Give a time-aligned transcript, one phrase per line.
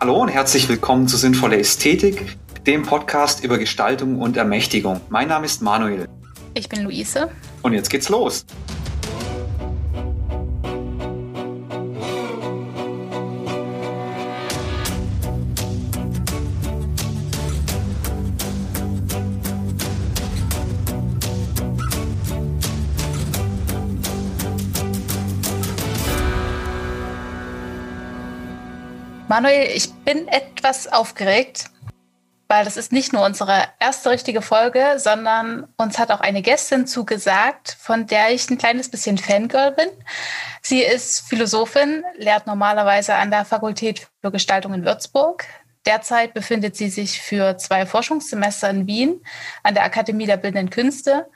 [0.00, 2.36] Hallo und herzlich willkommen zu Sinnvolle Ästhetik,
[2.68, 5.00] dem Podcast über Gestaltung und Ermächtigung.
[5.08, 6.08] Mein Name ist Manuel.
[6.54, 7.28] Ich bin Luise.
[7.62, 8.46] Und jetzt geht's los.
[29.28, 31.66] Manuel, ich bin etwas aufgeregt,
[32.48, 36.86] weil das ist nicht nur unsere erste richtige Folge, sondern uns hat auch eine Gästin
[36.86, 39.90] zugesagt, von der ich ein kleines bisschen Fangirl bin.
[40.62, 45.44] Sie ist Philosophin, lehrt normalerweise an der Fakultät für Gestaltung in Würzburg.
[45.84, 49.22] Derzeit befindet sie sich für zwei Forschungssemester in Wien
[49.62, 51.28] an der Akademie der Bildenden Künste.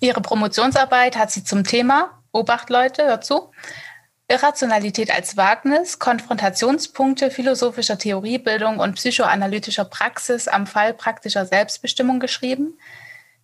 [0.00, 3.50] Ihre Promotionsarbeit hat sie zum Thema, Obacht Leute, hört zu,
[4.26, 12.78] Irrationalität als Wagnis, Konfrontationspunkte philosophischer Theoriebildung und psychoanalytischer Praxis am Fall praktischer Selbstbestimmung geschrieben.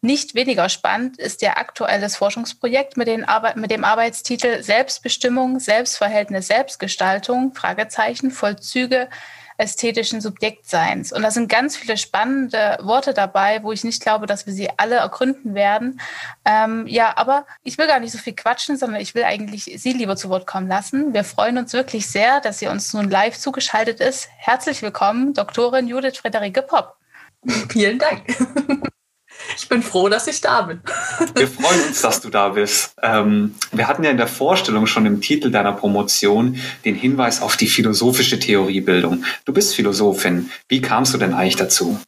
[0.00, 3.08] Nicht weniger spannend ist ihr aktuelles Forschungsprojekt mit,
[3.56, 9.10] mit, dem Arbeitstitel Selbstbestimmung, Selbstverhältnis, Selbstgestaltung, Fragezeichen, Vollzüge
[9.60, 11.12] ästhetischen Subjektseins.
[11.12, 14.70] Und da sind ganz viele spannende Worte dabei, wo ich nicht glaube, dass wir sie
[14.76, 16.00] alle ergründen werden.
[16.44, 19.92] Ähm, ja, aber ich will gar nicht so viel quatschen, sondern ich will eigentlich Sie
[19.92, 21.12] lieber zu Wort kommen lassen.
[21.12, 24.28] Wir freuen uns wirklich sehr, dass sie uns nun live zugeschaltet ist.
[24.36, 26.96] Herzlich willkommen, Doktorin Judith Friederike Popp.
[27.68, 28.90] Vielen Dank.
[29.56, 30.80] Ich bin froh, dass ich da bin.
[31.34, 32.94] Wir freuen uns, dass du da bist.
[33.02, 37.56] Ähm, wir hatten ja in der Vorstellung schon im Titel deiner Promotion den Hinweis auf
[37.56, 39.24] die philosophische Theoriebildung.
[39.44, 40.50] Du bist Philosophin.
[40.68, 42.00] Wie kamst du denn eigentlich dazu?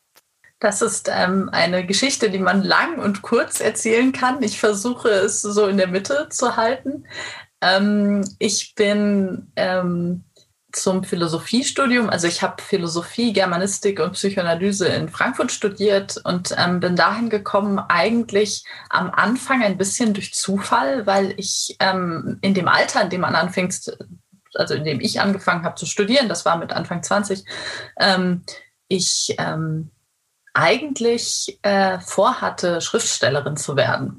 [0.61, 4.43] Das ist ähm, eine Geschichte, die man lang und kurz erzählen kann.
[4.45, 7.05] Ich versuche es so in der Mitte zu halten.
[7.61, 10.23] Ähm, ich bin ähm,
[10.73, 12.11] zum Philosophiestudium.
[12.11, 17.79] Also ich habe Philosophie, Germanistik und Psychoanalyse in Frankfurt studiert und ähm, bin dahin gekommen
[17.79, 23.21] eigentlich am Anfang ein bisschen durch Zufall, weil ich ähm, in dem Alter, in dem
[23.21, 23.97] man anfängt,
[24.55, 27.45] also in dem ich angefangen habe zu studieren, das war mit Anfang 20,
[27.99, 28.45] ähm,
[28.89, 29.91] ich ähm,
[30.55, 34.19] eigentlich äh, vorhatte, Schriftstellerin zu werden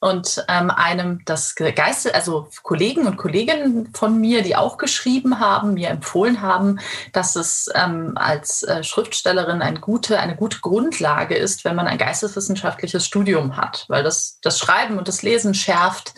[0.00, 5.74] und ähm, einem das Geiste, also Kollegen und Kolleginnen von mir, die auch geschrieben haben,
[5.74, 6.78] mir empfohlen haben,
[7.12, 11.98] dass es ähm, als äh, Schriftstellerin eine gute, eine gute Grundlage ist, wenn man ein
[11.98, 16.14] geisteswissenschaftliches Studium hat, weil das das Schreiben und das Lesen schärft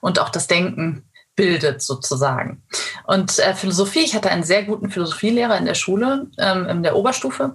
[0.00, 1.04] und auch das Denken
[1.36, 2.62] bildet sozusagen.
[3.06, 6.96] Und äh, Philosophie, ich hatte einen sehr guten Philosophielehrer in der Schule, ähm, in der
[6.96, 7.54] Oberstufe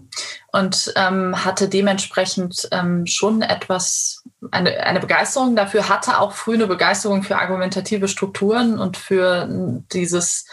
[0.52, 4.19] und ähm, hatte dementsprechend ähm, schon etwas,
[4.52, 9.48] eine, eine Begeisterung dafür, hatte auch früh eine Begeisterung für argumentative Strukturen und für
[9.92, 10.46] dieses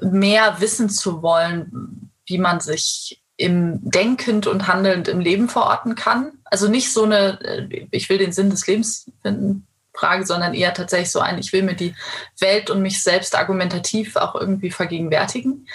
[0.00, 6.32] mehr wissen zu wollen, wie man sich im denkend und handelnd im Leben verorten kann.
[6.44, 10.74] Also nicht so eine, äh, ich will den Sinn des Lebens finden, Frage, sondern eher
[10.74, 11.94] tatsächlich so ein, ich will mir die
[12.40, 15.68] Welt und mich selbst argumentativ auch irgendwie vergegenwärtigen.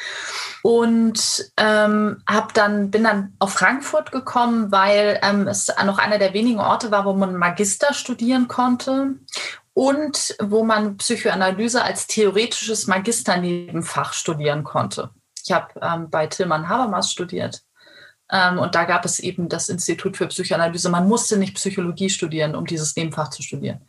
[0.63, 6.33] Und ähm, hab dann, bin dann auf Frankfurt gekommen, weil ähm, es noch einer der
[6.33, 9.15] wenigen Orte war, wo man Magister studieren konnte
[9.73, 15.11] und wo man Psychoanalyse als theoretisches Magisternebenfach studieren konnte.
[15.43, 17.61] Ich habe ähm, bei Tillmann Habermas studiert
[18.29, 20.89] und da gab es eben das Institut für Psychoanalyse.
[20.89, 23.81] Man musste nicht Psychologie studieren, um dieses Nebenfach zu studieren.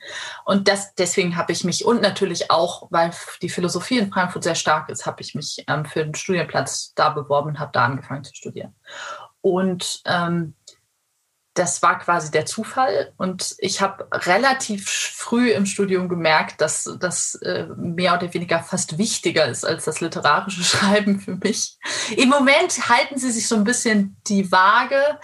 [0.44, 3.10] Und das, deswegen habe ich mich, und natürlich auch, weil
[3.42, 7.08] die Philosophie in Frankfurt sehr stark ist, habe ich mich ähm, für den Studienplatz da
[7.08, 8.74] beworben und habe da angefangen zu studieren.
[9.40, 10.54] Und ähm,
[11.58, 13.12] das war quasi der Zufall.
[13.16, 18.96] Und ich habe relativ früh im Studium gemerkt, dass das äh, mehr oder weniger fast
[18.98, 21.76] wichtiger ist als das literarische Schreiben für mich.
[22.16, 25.18] Im Moment halten sie sich so ein bisschen die Waage.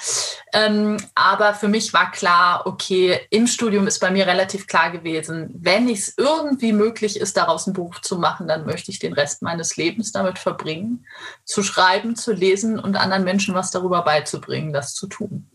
[0.53, 5.51] Ähm, aber für mich war klar, okay, im Studium ist bei mir relativ klar gewesen,
[5.55, 9.43] wenn es irgendwie möglich ist, daraus ein Buch zu machen, dann möchte ich den Rest
[9.43, 11.07] meines Lebens damit verbringen,
[11.45, 15.51] zu schreiben, zu lesen und anderen Menschen was darüber beizubringen, das zu tun.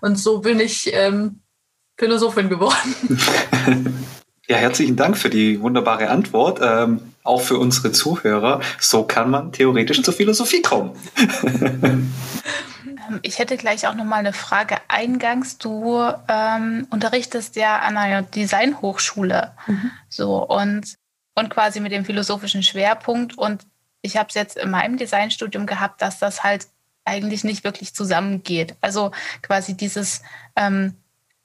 [0.00, 1.40] Und so bin ich ähm,
[1.98, 3.98] Philosophin geworden.
[4.50, 6.58] Ja, herzlichen Dank für die wunderbare Antwort.
[6.60, 8.60] Ähm, auch für unsere Zuhörer.
[8.80, 10.98] So kann man theoretisch zur Philosophie kommen.
[13.10, 15.58] Ähm, ich hätte gleich auch noch mal eine Frage eingangs.
[15.58, 19.90] Du ähm, unterrichtest ja an einer Designhochschule, mhm.
[20.08, 20.96] so und
[21.34, 23.36] und quasi mit dem philosophischen Schwerpunkt.
[23.36, 23.66] Und
[24.02, 26.66] ich habe es jetzt in meinem Designstudium gehabt, dass das halt
[27.04, 28.76] eigentlich nicht wirklich zusammengeht.
[28.80, 29.10] Also
[29.42, 30.22] quasi dieses
[30.56, 30.96] ähm,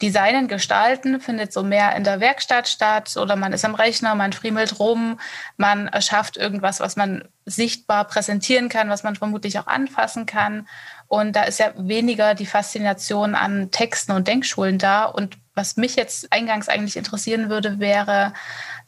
[0.01, 4.33] Designen, Gestalten findet so mehr in der Werkstatt statt oder man ist am Rechner, man
[4.33, 5.19] friemelt rum,
[5.55, 10.67] man erschafft irgendwas, was man sichtbar präsentieren kann, was man vermutlich auch anfassen kann.
[11.07, 15.05] Und da ist ja weniger die Faszination an Texten und Denkschulen da.
[15.05, 18.33] Und was mich jetzt eingangs eigentlich interessieren würde, wäre,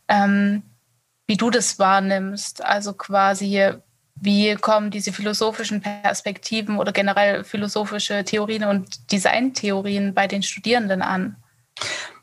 [0.09, 0.63] ähm,
[1.25, 2.65] wie du das wahrnimmst.
[2.65, 3.73] Also quasi,
[4.19, 11.37] wie kommen diese philosophischen Perspektiven oder generell philosophische Theorien und Designtheorien bei den Studierenden an?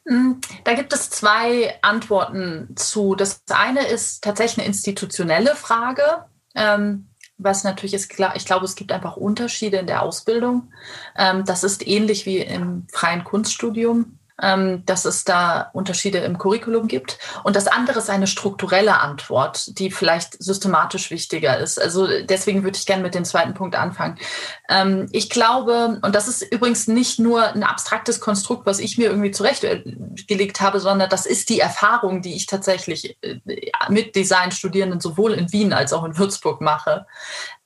[0.07, 3.15] Hm, da gibt es zwei Antworten zu.
[3.15, 6.27] Das eine ist tatsächlich eine institutionelle Frage.
[6.55, 10.73] Ähm, was natürlich ist klar, ich glaube, es gibt einfach Unterschiede in der Ausbildung.
[11.17, 17.19] Ähm, das ist ähnlich wie im freien Kunststudium dass es da Unterschiede im Curriculum gibt.
[17.45, 21.81] Und das andere ist eine strukturelle Antwort, die vielleicht systematisch wichtiger ist.
[21.81, 24.19] Also deswegen würde ich gerne mit dem zweiten Punkt anfangen.
[24.69, 29.09] Ähm, ich glaube, und das ist übrigens nicht nur ein abstraktes Konstrukt, was ich mir
[29.09, 33.39] irgendwie zurechtgelegt habe, sondern das ist die Erfahrung, die ich tatsächlich äh,
[33.89, 37.07] mit Designstudierenden sowohl in Wien als auch in Würzburg mache.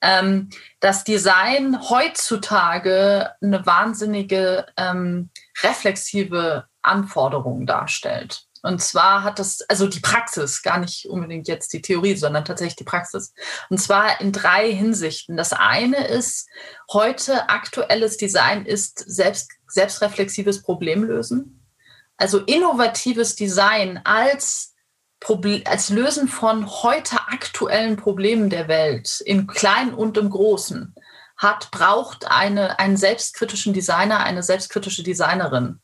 [0.01, 0.49] Ähm,
[0.79, 5.29] dass Design heutzutage eine wahnsinnige ähm,
[5.63, 8.45] reflexive Anforderung darstellt.
[8.61, 12.75] Und zwar hat das, also die Praxis, gar nicht unbedingt jetzt die Theorie, sondern tatsächlich
[12.75, 13.33] die Praxis.
[13.69, 15.37] Und zwar in drei Hinsichten.
[15.37, 16.49] Das eine ist,
[16.91, 21.65] heute aktuelles Design ist selbst, selbstreflexives Problemlösen.
[22.17, 24.75] Also innovatives Design als,
[25.65, 30.95] als Lösen von heute aktuellen Problemen der Welt, im Kleinen und im Großen
[31.39, 35.79] hat, braucht eine, einen selbstkritischen Designer, eine selbstkritische Designerin.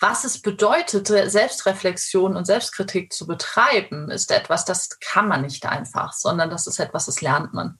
[0.00, 6.12] Was es bedeutet, Selbstreflexion und Selbstkritik zu betreiben, ist etwas, das kann man nicht einfach,
[6.12, 7.78] sondern das ist etwas, das lernt man.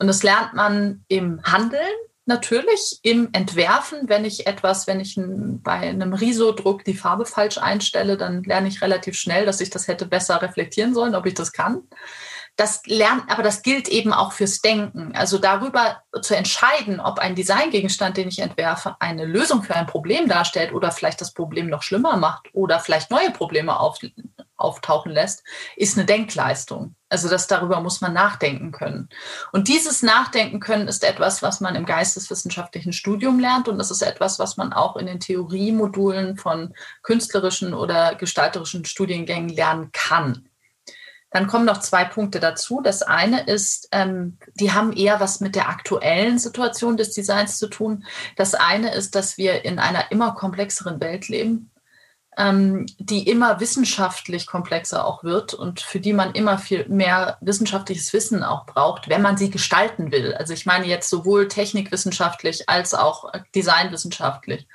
[0.00, 1.92] Und das lernt man im Handeln,
[2.24, 8.16] natürlich im Entwerfen, wenn ich etwas, wenn ich bei einem Riso-Druck die Farbe falsch einstelle,
[8.16, 11.52] dann lerne ich relativ schnell, dass ich das hätte besser reflektieren sollen, ob ich das
[11.52, 11.82] kann.
[12.56, 15.12] Das lernt, aber das gilt eben auch fürs Denken.
[15.14, 20.28] Also darüber zu entscheiden, ob ein Designgegenstand, den ich entwerfe, eine Lösung für ein Problem
[20.28, 23.98] darstellt oder vielleicht das Problem noch schlimmer macht oder vielleicht neue Probleme auf,
[24.56, 25.42] auftauchen lässt,
[25.76, 26.94] ist eine Denkleistung.
[27.08, 29.08] Also das darüber muss man nachdenken können.
[29.52, 34.02] Und dieses Nachdenken können ist etwas, was man im geisteswissenschaftlichen Studium lernt und das ist
[34.02, 40.48] etwas, was man auch in den Theoriemodulen von künstlerischen oder gestalterischen Studiengängen lernen kann.
[41.32, 42.80] Dann kommen noch zwei Punkte dazu.
[42.82, 47.68] Das eine ist, ähm, die haben eher was mit der aktuellen Situation des Designs zu
[47.68, 48.04] tun.
[48.36, 51.70] Das eine ist, dass wir in einer immer komplexeren Welt leben,
[52.36, 58.12] ähm, die immer wissenschaftlich komplexer auch wird und für die man immer viel mehr wissenschaftliches
[58.12, 60.34] Wissen auch braucht, wenn man sie gestalten will.
[60.34, 64.66] Also ich meine jetzt sowohl technikwissenschaftlich als auch designwissenschaftlich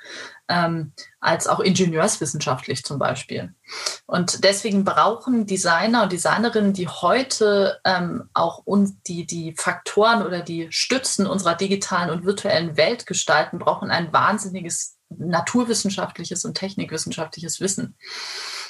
[0.48, 3.54] ähm, als auch ingenieurswissenschaftlich zum Beispiel.
[4.06, 10.40] Und deswegen brauchen Designer und Designerinnen, die heute ähm, auch uns die, die Faktoren oder
[10.40, 17.96] die Stützen unserer digitalen und virtuellen Welt gestalten, brauchen ein wahnsinniges naturwissenschaftliches und technikwissenschaftliches Wissen.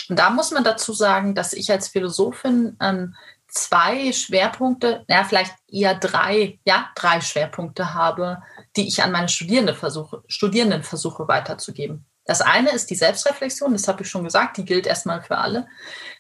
[0.09, 3.15] Und da muss man dazu sagen, dass ich als Philosophin ähm,
[3.49, 8.43] zwei Schwerpunkte, ja, vielleicht eher drei, ja, drei Schwerpunkte habe,
[8.79, 12.07] die ich an meine Studierende versuche, Studierenden versuche weiterzugeben.
[12.25, 15.69] Das eine ist die Selbstreflexion, das habe ich schon gesagt, die gilt erstmal für alle.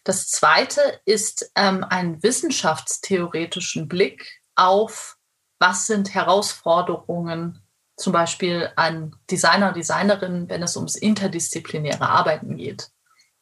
[0.05, 5.17] Das zweite ist ähm, einen wissenschaftstheoretischen Blick auf,
[5.59, 7.63] was sind Herausforderungen
[7.97, 12.91] zum Beispiel an Designer, Designerinnen, wenn es ums interdisziplinäre Arbeiten geht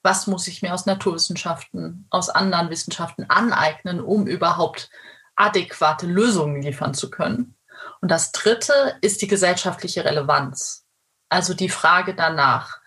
[0.06, 4.88] was muss ich mir aus Naturwissenschaften, aus anderen Wissenschaften aneignen, um überhaupt
[5.34, 7.55] adäquate Lösungen liefern zu können.
[8.06, 10.84] Und das Dritte ist die gesellschaftliche Relevanz.
[11.28, 12.78] Also die Frage danach.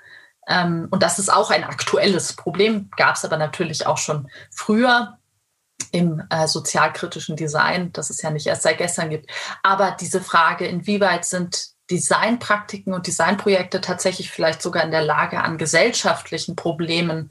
[0.48, 5.18] Ähm, und das ist auch ein aktuelles Problem, gab es aber natürlich auch schon früher
[5.92, 9.30] im äh, sozialkritischen Design, das es ja nicht erst seit gestern gibt.
[9.62, 15.58] Aber diese Frage, inwieweit sind Designpraktiken und Designprojekte tatsächlich vielleicht sogar in der Lage, an
[15.58, 17.28] gesellschaftlichen Problemen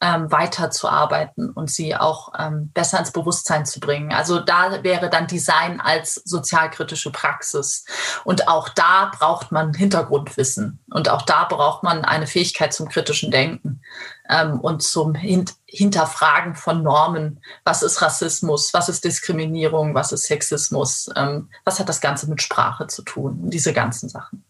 [0.00, 4.12] ähm, weiterzuarbeiten und sie auch ähm, besser ins Bewusstsein zu bringen.
[4.12, 7.84] Also da wäre dann Design als sozialkritische Praxis.
[8.24, 10.78] Und auch da braucht man Hintergrundwissen.
[10.90, 13.80] Und auch da braucht man eine Fähigkeit zum kritischen Denken
[14.28, 17.42] ähm, und zum Hint Hinterfragen von Normen.
[17.62, 18.72] Was ist Rassismus?
[18.72, 19.94] Was ist Diskriminierung?
[19.94, 21.10] Was ist Sexismus?
[21.14, 23.50] Ähm, was hat das Ganze mit Sprache zu tun?
[23.50, 24.44] Diese ganzen Sachen.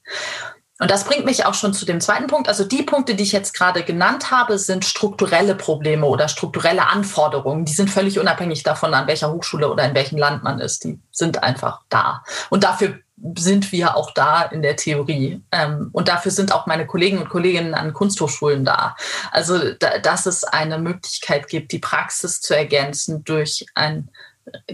[0.81, 2.49] Und das bringt mich auch schon zu dem zweiten Punkt.
[2.49, 7.65] Also die Punkte, die ich jetzt gerade genannt habe, sind strukturelle Probleme oder strukturelle Anforderungen.
[7.65, 10.85] Die sind völlig unabhängig davon, an welcher Hochschule oder in welchem Land man ist.
[10.85, 12.23] Die sind einfach da.
[12.49, 12.99] Und dafür
[13.37, 15.43] sind wir auch da in der Theorie.
[15.51, 18.97] Ähm, und dafür sind auch meine Kollegen und Kolleginnen an Kunsthochschulen da.
[19.33, 24.11] Also, da, dass es eine Möglichkeit gibt, die Praxis zu ergänzen durch ein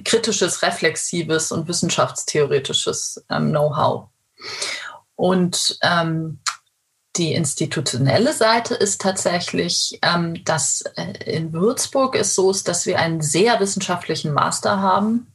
[0.05, 4.09] kritisches, reflexives und wissenschaftstheoretisches ähm, Know-how.
[5.17, 6.41] Und ähm,
[7.17, 12.99] die institutionelle Seite ist tatsächlich, ähm, dass äh, in Würzburg es so ist, dass wir
[12.99, 15.29] einen sehr wissenschaftlichen Master haben,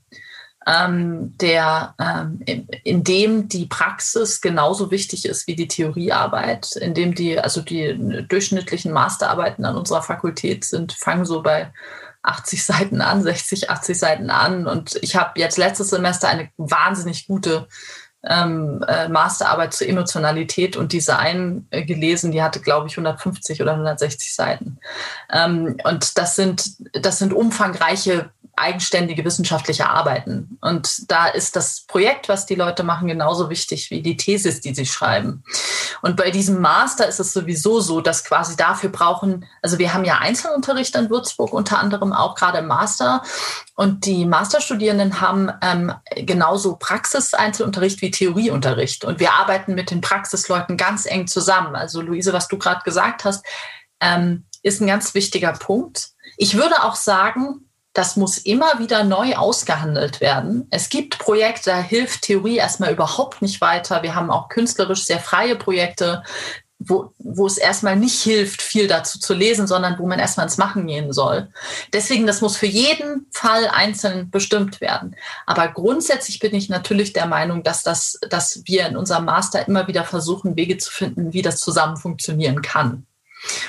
[0.68, 6.94] ähm, der, ähm, in, in, dem die Praxis genauso wichtig ist wie die Theoriearbeit, in
[6.94, 11.72] dem die, also die durchschnittlichen Masterarbeiten an unserer Fakultät sind, fangen so bei
[12.24, 14.68] 80 Seiten an, 60, 80 Seiten an.
[14.68, 17.68] Und ich habe jetzt letztes Semester eine wahnsinnig gute
[18.24, 22.32] ähm, äh, Masterarbeit zur Emotionalität und Design äh, gelesen.
[22.32, 24.78] Die hatte, glaube ich, 150 oder 160 Seiten.
[25.32, 30.58] Ähm, und das sind, das sind umfangreiche eigenständige wissenschaftliche Arbeiten.
[30.62, 34.76] Und da ist das Projekt, was die Leute machen, genauso wichtig wie die Thesis, die
[34.76, 35.44] sie schreiben.
[36.02, 40.06] Und bei diesem Master ist es sowieso so, dass quasi dafür brauchen, also wir haben
[40.06, 43.24] ja Einzelunterricht in Würzburg, unter anderem auch gerade im Master.
[43.76, 49.06] Und die Masterstudierenden haben ähm, genauso Praxis-Einzelunterricht wie Theorieunterricht.
[49.06, 51.76] Und wir arbeiten mit den Praxisleuten ganz eng zusammen.
[51.76, 53.46] Also Luise, was du gerade gesagt hast,
[54.02, 56.10] ähm, ist ein ganz wichtiger Punkt.
[56.38, 60.68] Ich würde auch sagen, das muss immer wieder neu ausgehandelt werden.
[60.70, 64.04] Es gibt Projekte, da hilft Theorie erstmal überhaupt nicht weiter.
[64.04, 66.24] Wir haben auch künstlerisch sehr freie Projekte,
[66.80, 70.58] wo, wo es erstmal nicht hilft, viel dazu zu lesen, sondern wo man erstmal ins
[70.58, 71.50] Machen gehen soll.
[71.92, 75.16] Deswegen, das muss für jeden Fall einzeln bestimmt werden.
[75.46, 79.88] Aber grundsätzlich bin ich natürlich der Meinung, dass, das, dass wir in unserem Master immer
[79.88, 83.06] wieder versuchen, Wege zu finden, wie das zusammen funktionieren kann.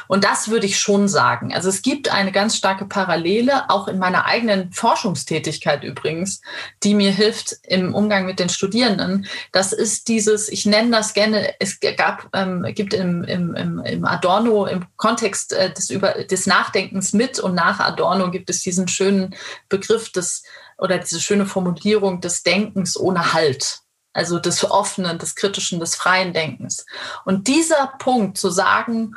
[0.09, 1.55] Und das würde ich schon sagen.
[1.55, 6.41] Also es gibt eine ganz starke Parallele, auch in meiner eigenen Forschungstätigkeit übrigens,
[6.83, 9.27] die mir hilft im Umgang mit den Studierenden.
[9.53, 14.67] Das ist dieses, ich nenne das gerne, es gab, ähm, gibt im, im, im Adorno,
[14.67, 19.35] im Kontext äh, des, Über, des Nachdenkens mit und nach Adorno gibt es diesen schönen
[19.69, 20.43] Begriff des
[20.79, 26.33] oder diese schöne Formulierung des Denkens ohne Halt also des offenen, des kritischen, des freien
[26.33, 26.85] Denkens.
[27.25, 29.15] Und dieser Punkt zu sagen,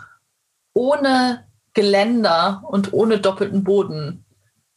[0.74, 4.26] ohne Geländer und ohne doppelten Boden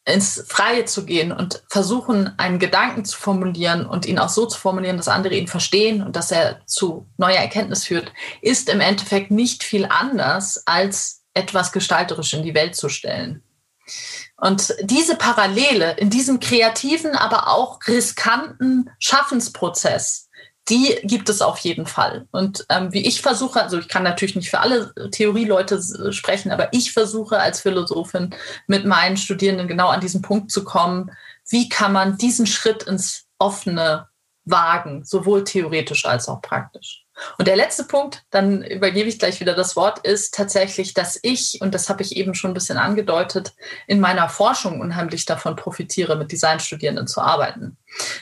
[0.07, 4.59] ins Freie zu gehen und versuchen, einen Gedanken zu formulieren und ihn auch so zu
[4.59, 9.33] formulieren, dass andere ihn verstehen und dass er zu neuer Erkenntnis führt, ist im Endeffekt
[9.33, 13.43] nicht viel anders, als etwas gestalterisch in die Welt zu stellen.
[14.37, 20.26] Und diese Parallele in diesem kreativen, aber auch riskanten Schaffensprozess,
[20.69, 22.27] die gibt es auf jeden Fall.
[22.33, 25.81] Und ähm, wie ich versuche, also ich kann natürlich nicht für alle Theorieleute
[26.13, 28.35] sprechen, aber ich versuche als Philosophin
[28.67, 31.13] mit meinen Studierenden genau an diesen Punkt zu kommen,
[31.49, 34.09] wie kann man diesen Schritt ins offene
[34.45, 37.06] wagen, sowohl theoretisch als auch praktisch.
[37.39, 41.59] Und der letzte Punkt, dann übergebe ich gleich wieder das Wort, ist tatsächlich, dass ich,
[41.61, 43.55] und das habe ich eben schon ein bisschen angedeutet,
[43.87, 47.77] in meiner Forschung unheimlich davon profitiere, mit Designstudierenden zu arbeiten.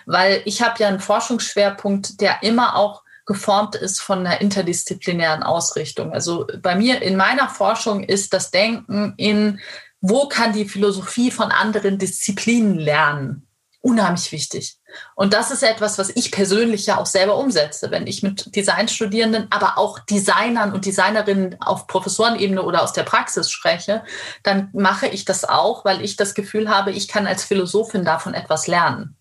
[0.07, 6.13] Weil ich habe ja einen Forschungsschwerpunkt, der immer auch geformt ist von einer interdisziplinären Ausrichtung.
[6.13, 9.61] Also bei mir in meiner Forschung ist das Denken in,
[10.01, 13.44] wo kann die Philosophie von anderen Disziplinen lernen,
[13.85, 14.79] unheimlich wichtig.
[15.15, 19.49] Und das ist etwas, was ich persönlich ja auch selber umsetze, wenn ich mit Designstudierenden,
[19.51, 24.03] aber auch Designern und Designerinnen auf Professorenebene oder aus der Praxis spreche,
[24.43, 28.33] dann mache ich das auch, weil ich das Gefühl habe, ich kann als Philosophin davon
[28.33, 29.17] etwas lernen.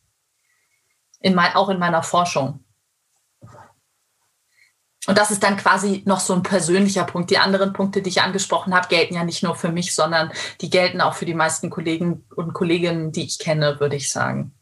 [1.20, 2.63] In mein, auch in meiner Forschung.
[5.05, 7.29] Und das ist dann quasi noch so ein persönlicher Punkt.
[7.29, 10.70] Die anderen Punkte, die ich angesprochen habe, gelten ja nicht nur für mich, sondern die
[10.70, 14.52] gelten auch für die meisten Kollegen und Kolleginnen, die ich kenne, würde ich sagen.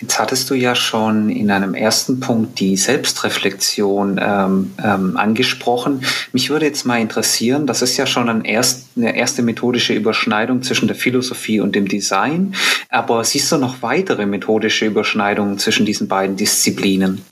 [0.00, 6.04] Jetzt hattest du ja schon in einem ersten Punkt die Selbstreflexion ähm, ähm, angesprochen.
[6.32, 10.62] Mich würde jetzt mal interessieren, das ist ja schon ein erst, eine erste methodische Überschneidung
[10.62, 12.54] zwischen der Philosophie und dem Design.
[12.88, 17.24] Aber siehst du noch weitere methodische Überschneidungen zwischen diesen beiden Disziplinen?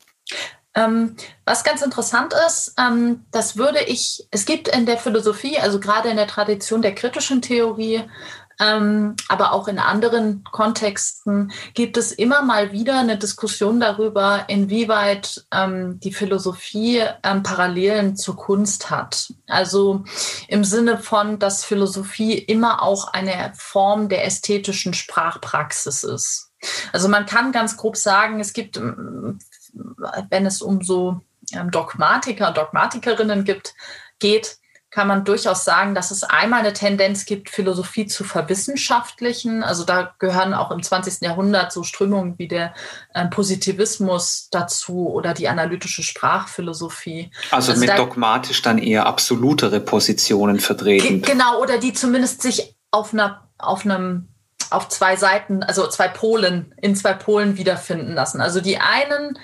[0.76, 5.80] Ähm, was ganz interessant ist, ähm, das würde ich, es gibt in der Philosophie, also
[5.80, 8.02] gerade in der Tradition der kritischen Theorie,
[8.60, 15.46] ähm, aber auch in anderen Kontexten gibt es immer mal wieder eine Diskussion darüber, inwieweit
[15.50, 19.32] ähm, die Philosophie ähm, Parallelen zur Kunst hat.
[19.48, 20.04] Also
[20.46, 26.52] im Sinne von, dass Philosophie immer auch eine Form der ästhetischen Sprachpraxis ist.
[26.92, 29.38] Also man kann ganz grob sagen, es gibt, ähm,
[30.28, 33.74] wenn es um so ähm, Dogmatiker, Dogmatikerinnen gibt,
[34.18, 34.59] geht,
[34.90, 39.62] kann man durchaus sagen, dass es einmal eine Tendenz gibt, Philosophie zu verwissenschaftlichen.
[39.62, 41.20] Also da gehören auch im 20.
[41.20, 42.74] Jahrhundert so Strömungen wie der
[43.14, 47.30] äh, Positivismus dazu oder die analytische Sprachphilosophie.
[47.52, 51.22] Also, also mit da, dogmatisch dann eher absolutere Positionen vertreten.
[51.22, 54.28] Genau, oder die zumindest sich auf einer auf einem
[54.70, 58.40] auf zwei Seiten, also zwei Polen, in zwei Polen wiederfinden lassen.
[58.40, 59.38] Also die einen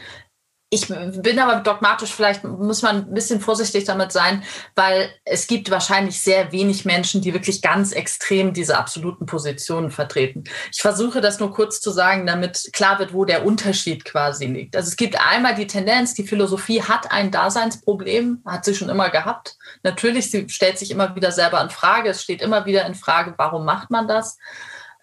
[0.69, 4.43] ich bin aber dogmatisch, vielleicht muss man ein bisschen vorsichtig damit sein,
[4.75, 10.43] weil es gibt wahrscheinlich sehr wenig Menschen, die wirklich ganz extrem diese absoluten Positionen vertreten.
[10.73, 14.75] Ich versuche das nur kurz zu sagen, damit klar wird, wo der Unterschied quasi liegt.
[14.75, 19.11] Also es gibt einmal die Tendenz, die Philosophie hat ein Daseinsproblem, hat sie schon immer
[19.11, 19.57] gehabt.
[19.85, 22.11] Natürlich, sie stellt sich immer wieder selber in Frage.
[22.11, 24.37] Es steht immer wieder in Frage, warum macht man das?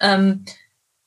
[0.01, 0.43] Ähm,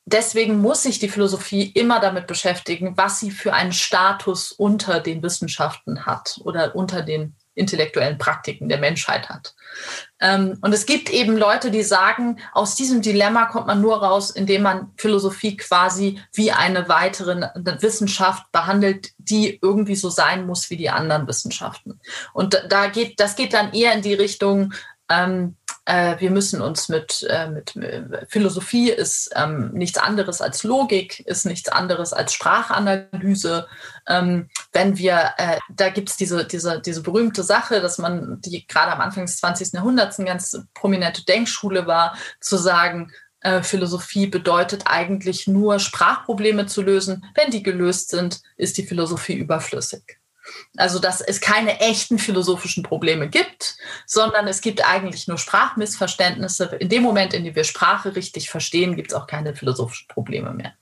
[0.07, 5.23] deswegen muss sich die Philosophie immer damit beschäftigen, was sie für einen Status unter den
[5.23, 9.55] Wissenschaften hat oder unter den intellektuellen Praktiken der Menschheit hat.
[10.21, 14.31] Ähm, und es gibt eben Leute, die sagen, aus diesem Dilemma kommt man nur raus,
[14.31, 17.49] indem man Philosophie quasi wie eine weitere
[17.81, 21.99] Wissenschaft behandelt, die irgendwie so sein muss wie die anderen Wissenschaften.
[22.35, 24.75] Und da geht, das geht dann eher in die Richtung,
[25.09, 30.65] ähm, äh, wir müssen uns mit, äh, mit, mit Philosophie ist ähm, nichts anderes als
[30.65, 33.67] Logik, ist nichts anderes als Sprachanalyse.
[34.09, 38.67] Ähm, wenn wir, äh, da gibt es diese, diese, diese berühmte Sache, dass man, die
[38.67, 39.75] gerade am Anfang des 20.
[39.75, 46.83] Jahrhunderts eine ganz prominente Denkschule war, zu sagen, äh, Philosophie bedeutet eigentlich nur Sprachprobleme zu
[46.83, 47.25] lösen.
[47.37, 50.19] Wenn die gelöst sind, ist die Philosophie überflüssig.
[50.77, 53.77] Also, dass es keine echten philosophischen Probleme gibt,
[54.07, 56.77] sondern es gibt eigentlich nur Sprachmissverständnisse.
[56.79, 60.53] In dem Moment, in dem wir Sprache richtig verstehen, gibt es auch keine philosophischen Probleme
[60.53, 60.75] mehr.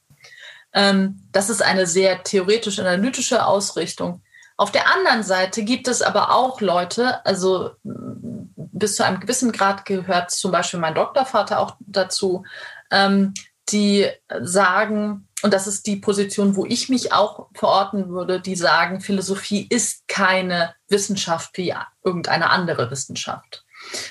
[0.73, 4.23] Ähm, das ist eine sehr theoretisch-analytische Ausrichtung.
[4.57, 9.85] Auf der anderen Seite gibt es aber auch Leute, also bis zu einem gewissen Grad
[9.85, 12.45] gehört zum Beispiel mein Doktorvater auch dazu,
[12.91, 13.35] ähm,
[13.71, 14.09] die
[14.43, 19.67] sagen, und das ist die Position, wo ich mich auch verorten würde, die sagen, Philosophie
[19.69, 23.63] ist keine Wissenschaft wie irgendeine andere Wissenschaft,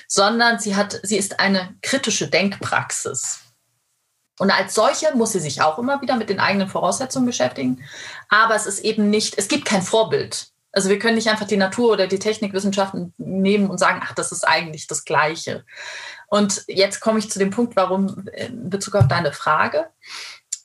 [0.06, 3.40] sondern sie hat, sie ist eine kritische Denkpraxis.
[4.38, 7.84] Und als solche muss sie sich auch immer wieder mit den eigenen Voraussetzungen beschäftigen.
[8.28, 10.54] Aber es ist eben nicht, es gibt kein Vorbild.
[10.70, 14.30] Also wir können nicht einfach die Natur- oder die Technikwissenschaften nehmen und sagen, ach, das
[14.30, 15.64] ist eigentlich das Gleiche.
[16.28, 19.86] Und jetzt komme ich zu dem Punkt, warum in Bezug auf deine Frage.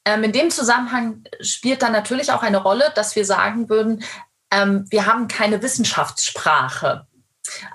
[0.10, 4.04] Ähm, in dem Zusammenhang spielt dann natürlich auch eine Rolle, dass wir sagen würden,
[4.50, 7.06] ähm, wir haben keine Wissenschaftssprache.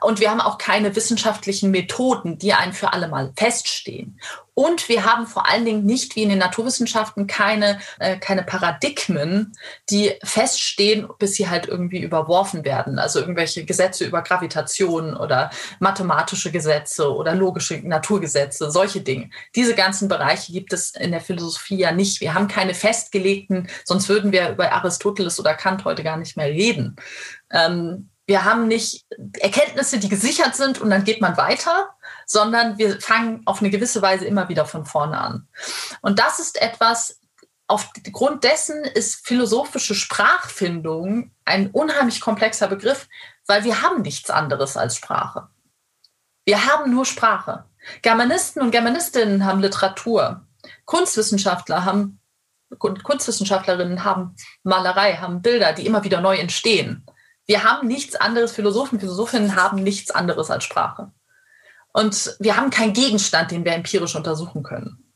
[0.01, 4.19] Und wir haben auch keine wissenschaftlichen Methoden, die einen für alle Mal feststehen.
[4.55, 9.53] Und wir haben vor allen Dingen nicht wie in den Naturwissenschaften keine, äh, keine Paradigmen,
[9.91, 13.01] die feststehen, bis sie halt irgendwie überworfen werden.
[13.01, 19.29] Also irgendwelche Gesetze über Gravitation oder mathematische Gesetze oder logische Naturgesetze, solche Dinge.
[19.57, 22.21] Diese ganzen Bereiche gibt es in der Philosophie ja nicht.
[22.21, 26.47] Wir haben keine festgelegten, sonst würden wir über Aristoteles oder Kant heute gar nicht mehr
[26.47, 26.95] reden.
[27.51, 29.05] Ähm, wir haben nicht
[29.39, 31.95] Erkenntnisse, die gesichert sind und dann geht man weiter,
[32.27, 35.49] sondern wir fangen auf eine gewisse Weise immer wieder von vorne an.
[36.01, 37.21] Und das ist etwas,
[37.67, 43.09] aufgrund dessen ist philosophische Sprachfindung ein unheimlich komplexer Begriff,
[43.47, 45.49] weil wir haben nichts anderes als Sprache.
[46.47, 47.65] Wir haben nur Sprache.
[48.03, 50.47] Germanisten und Germanistinnen haben Literatur.
[50.87, 52.21] Kunstwissenschaftler haben
[52.79, 57.05] Kunstwissenschaftlerinnen haben Malerei, haben Bilder, die immer wieder neu entstehen.
[57.47, 61.13] Wir haben nichts anderes, Philosophen, Philosophinnen haben nichts anderes als Sprache.
[61.93, 65.13] Und wir haben keinen Gegenstand, den wir empirisch untersuchen können.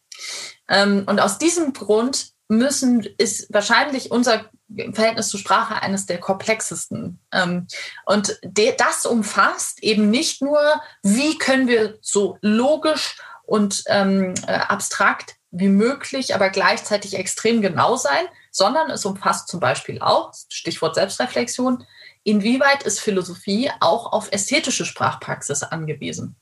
[0.68, 4.46] Ähm, und aus diesem Grund müssen, ist wahrscheinlich unser
[4.92, 7.20] Verhältnis zur Sprache eines der komplexesten.
[7.32, 7.66] Ähm,
[8.04, 8.38] und
[8.78, 10.60] das umfasst eben nicht nur,
[11.02, 17.96] wie können wir so logisch und ähm, äh, abstrakt wie möglich, aber gleichzeitig extrem genau
[17.96, 21.86] sein, sondern es umfasst zum Beispiel auch, Stichwort Selbstreflexion,
[22.28, 26.36] inwieweit ist Philosophie auch auf ästhetische Sprachpraxis angewiesen?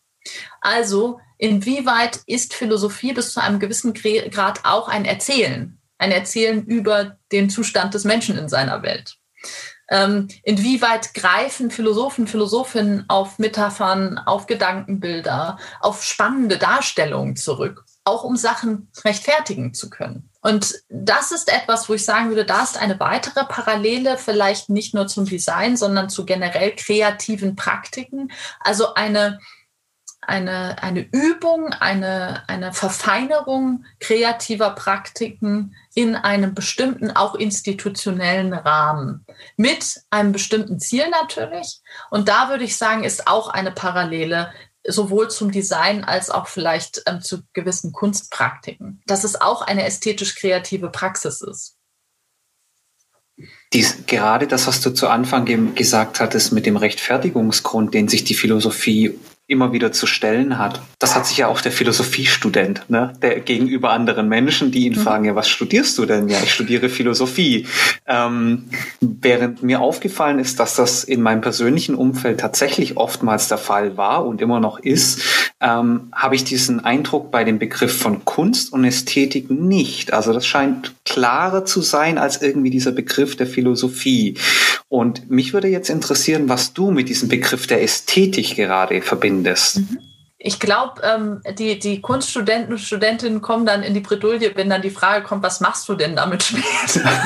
[0.60, 7.18] Also, inwieweit ist Philosophie bis zu einem gewissen Grad auch ein Erzählen, ein Erzählen über
[7.30, 9.16] den Zustand des Menschen in seiner Welt?
[9.88, 18.36] Ähm, inwieweit greifen Philosophen, Philosophinnen auf Metaphern, auf Gedankenbilder, auf spannende Darstellungen zurück, auch um
[18.36, 20.28] Sachen rechtfertigen zu können?
[20.46, 24.94] Und das ist etwas, wo ich sagen würde, da ist eine weitere Parallele vielleicht nicht
[24.94, 28.30] nur zum Design, sondern zu generell kreativen Praktiken.
[28.60, 29.40] Also eine,
[30.20, 39.26] eine, eine Übung, eine, eine Verfeinerung kreativer Praktiken in einem bestimmten, auch institutionellen Rahmen.
[39.56, 41.80] Mit einem bestimmten Ziel natürlich.
[42.08, 44.52] Und da würde ich sagen, ist auch eine Parallele
[44.86, 49.02] sowohl zum Design als auch vielleicht ähm, zu gewissen Kunstpraktiken.
[49.06, 51.76] Dass es auch eine ästhetisch-kreative Praxis ist.
[53.72, 58.34] Dies, gerade das, was du zu Anfang gesagt hattest mit dem Rechtfertigungsgrund, den sich die
[58.34, 60.80] Philosophie immer wieder zu stellen hat.
[60.98, 63.12] Das hat sich ja auch der Philosophiestudent, ne?
[63.22, 65.02] der gegenüber anderen Menschen, die ihn mhm.
[65.02, 66.28] fragen, ja, was studierst du denn?
[66.28, 67.66] Ja, ich studiere Philosophie.
[68.06, 68.64] Ähm,
[69.00, 74.26] während mir aufgefallen ist, dass das in meinem persönlichen Umfeld tatsächlich oftmals der Fall war
[74.26, 75.22] und immer noch ist,
[75.60, 80.12] ähm, habe ich diesen Eindruck bei dem Begriff von Kunst und Ästhetik nicht.
[80.12, 84.34] Also das scheint klarer zu sein als irgendwie dieser Begriff der Philosophie.
[84.88, 89.78] Und mich würde jetzt interessieren, was du mit diesem Begriff der Ästhetik gerade verbindest findest.
[89.78, 89.98] Mhm.
[90.38, 94.82] Ich glaube, ähm, die, die Kunststudenten und Studentinnen kommen dann in die Bredouille, wenn dann
[94.82, 97.10] die Frage kommt, was machst du denn damit später?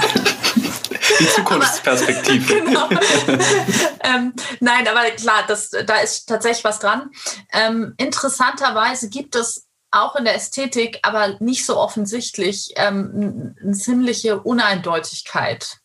[1.18, 2.61] Die Zukunftsperspektive.
[2.61, 2.88] genau.
[4.05, 7.11] ähm, nein, aber klar, das, da ist tatsächlich was dran.
[7.53, 14.40] Ähm, interessanterweise gibt es auch in der Ästhetik, aber nicht so offensichtlich, ähm, eine ziemliche
[14.40, 15.80] Uneindeutigkeit.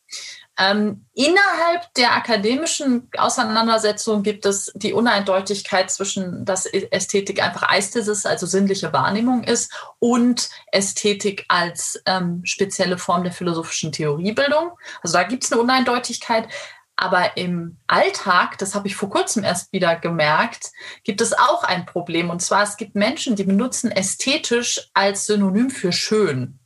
[0.57, 8.45] Ähm, innerhalb der akademischen Auseinandersetzung gibt es die Uneindeutigkeit zwischen, dass Ästhetik einfach Eisthesis, also
[8.45, 14.71] sinnliche Wahrnehmung ist, und Ästhetik als ähm, spezielle Form der philosophischen Theoriebildung.
[15.01, 16.47] Also da gibt es eine Uneindeutigkeit.
[16.97, 20.71] Aber im Alltag, das habe ich vor kurzem erst wieder gemerkt,
[21.03, 22.29] gibt es auch ein Problem.
[22.29, 26.59] Und zwar, es gibt Menschen, die benutzen ästhetisch als Synonym für schön.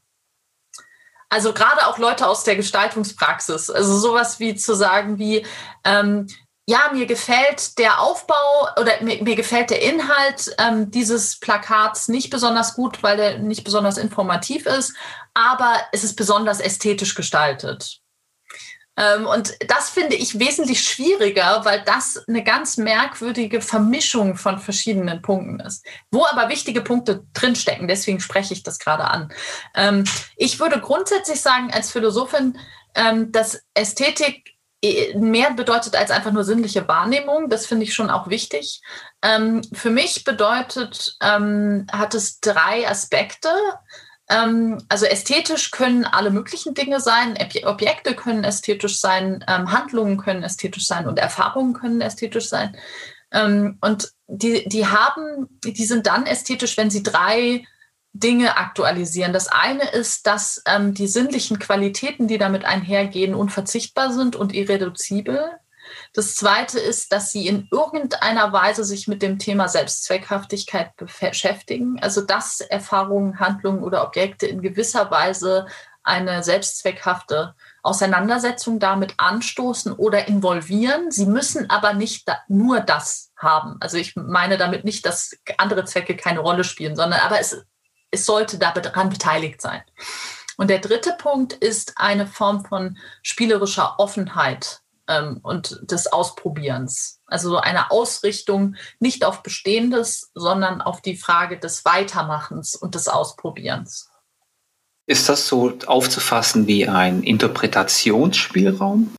[1.29, 3.69] Also gerade auch Leute aus der Gestaltungspraxis.
[3.69, 5.45] Also sowas wie zu sagen wie,
[5.85, 6.27] ähm,
[6.67, 8.35] ja, mir gefällt der Aufbau
[8.79, 13.63] oder mir, mir gefällt der Inhalt ähm, dieses Plakats nicht besonders gut, weil der nicht
[13.63, 14.93] besonders informativ ist,
[15.33, 17.98] aber es ist besonders ästhetisch gestaltet.
[18.99, 25.21] Ähm, und das finde ich wesentlich schwieriger, weil das eine ganz merkwürdige Vermischung von verschiedenen
[25.21, 27.87] Punkten ist, wo aber wichtige Punkte drinstecken.
[27.87, 29.31] Deswegen spreche ich das gerade an.
[29.73, 30.03] Ähm,
[30.35, 32.59] ich würde grundsätzlich sagen, als Philosophin,
[32.93, 37.49] ähm, dass Ästhetik äh, mehr bedeutet als einfach nur sinnliche Wahrnehmung.
[37.49, 38.81] Das finde ich schon auch wichtig.
[39.73, 43.49] für mich bedeutet, hat es drei Aspekte.
[44.29, 47.37] Ähm, also ästhetisch können alle möglichen Dinge sein.
[47.65, 52.77] Objekte können ästhetisch sein, ähm, Handlungen können ästhetisch sein und Erfahrungen können ästhetisch sein.
[53.31, 57.65] Ähm, und die, die haben, die sind dann ästhetisch, wenn sie drei
[58.13, 59.33] Dinge aktualisieren.
[59.33, 65.51] Das eine ist, dass die sinnlichen Qualitäten, die damit einhergehen, unverzichtbar sind und irreduzibel.
[66.13, 71.99] Das Zweite ist, dass sie in irgendeiner Weise sich mit dem Thema Selbstzweckhaftigkeit beschäftigen.
[72.01, 75.67] Also dass Erfahrungen, Handlungen oder Objekte in gewisser Weise
[76.03, 81.11] eine selbstzweckhafte Auseinandersetzung damit anstoßen oder involvieren.
[81.11, 83.77] Sie müssen aber nicht da, nur das haben.
[83.79, 87.63] Also ich meine damit nicht, dass andere Zwecke keine Rolle spielen, sondern aber es,
[88.11, 89.83] es sollte daran beteiligt sein.
[90.57, 97.19] Und der dritte Punkt ist eine Form von spielerischer Offenheit ähm, und des Ausprobierens.
[97.25, 104.09] Also eine Ausrichtung nicht auf Bestehendes, sondern auf die Frage des Weitermachens und des Ausprobierens.
[105.05, 109.15] Ist das so aufzufassen wie ein Interpretationsspielraum?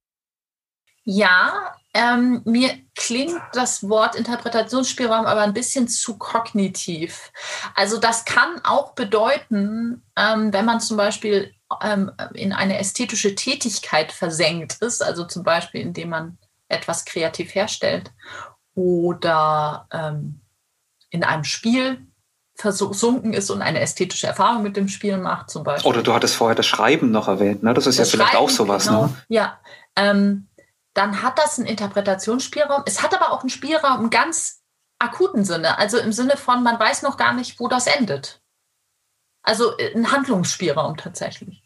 [1.03, 7.33] Ja, ähm, mir klingt das Wort Interpretationsspielraum aber ein bisschen zu kognitiv.
[7.75, 14.13] Also das kann auch bedeuten, ähm, wenn man zum Beispiel ähm, in eine ästhetische Tätigkeit
[14.13, 18.13] versenkt ist, also zum Beispiel indem man etwas kreativ herstellt
[18.75, 20.41] oder ähm,
[21.11, 22.07] in einem Spiel
[22.55, 25.91] versunken ist und eine ästhetische Erfahrung mit dem Spiel macht, zum Beispiel.
[25.91, 27.73] Oder du hattest vorher das Schreiben noch erwähnt, ne?
[27.73, 29.07] Das ist das ja vielleicht auch sowas, genau.
[29.07, 29.17] ne?
[29.29, 29.59] Ja.
[29.97, 30.49] Ähm,
[30.95, 32.83] dann hat das einen Interpretationsspielraum.
[32.85, 34.63] Es hat aber auch einen Spielraum im ganz
[34.99, 38.43] akuten Sinne, also im Sinne von, man weiß noch gar nicht, wo das endet.
[39.43, 41.60] Also äh, ein Handlungsspielraum tatsächlich.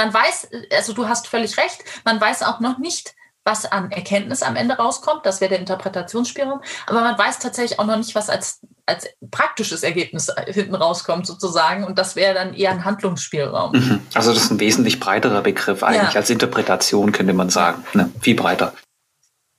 [0.00, 4.42] Man weiß, also du hast völlig recht, man weiß auch noch nicht, was an Erkenntnis
[4.42, 5.26] am Ende rauskommt.
[5.26, 6.62] Das wäre der Interpretationsspielraum.
[6.86, 11.84] Aber man weiß tatsächlich auch noch nicht, was als, als praktisches Ergebnis hinten rauskommt, sozusagen.
[11.84, 13.72] Und das wäre dann eher ein Handlungsspielraum.
[13.72, 14.00] Mhm.
[14.14, 16.20] Also das ist ein wesentlich breiterer Begriff eigentlich ja.
[16.20, 17.84] als Interpretation, könnte man sagen.
[17.92, 18.10] Ne?
[18.20, 18.72] Viel breiter.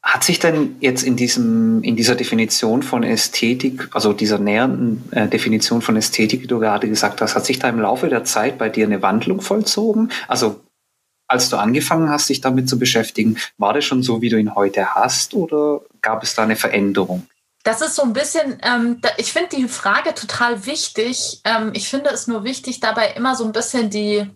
[0.03, 5.27] Hat sich denn jetzt in diesem, in dieser Definition von Ästhetik, also dieser nähernden äh,
[5.27, 8.57] Definition von Ästhetik, die du gerade gesagt hast, hat sich da im Laufe der Zeit
[8.57, 10.11] bei dir eine Wandlung vollzogen?
[10.27, 10.61] Also
[11.27, 14.55] als du angefangen hast, dich damit zu beschäftigen, war das schon so, wie du ihn
[14.55, 17.27] heute hast oder gab es da eine Veränderung?
[17.63, 21.41] Das ist so ein bisschen, ähm, ich finde die Frage total wichtig.
[21.43, 24.27] Ähm, ich finde es nur wichtig, dabei immer so ein bisschen die,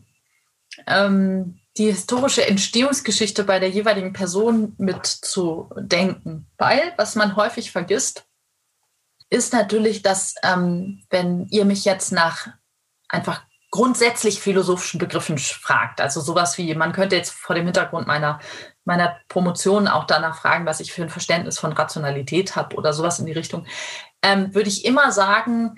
[0.86, 6.48] ähm, die historische Entstehungsgeschichte bei der jeweiligen Person mitzudenken.
[6.58, 8.26] Weil, was man häufig vergisst,
[9.30, 12.48] ist natürlich, dass ähm, wenn ihr mich jetzt nach
[13.10, 18.40] einfach grundsätzlich philosophischen Begriffen fragt, also sowas wie, man könnte jetzt vor dem Hintergrund meiner,
[18.86, 23.20] meiner Promotion auch danach fragen, was ich für ein Verständnis von Rationalität habe oder sowas
[23.20, 23.66] in die Richtung,
[24.22, 25.78] ähm, würde ich immer sagen,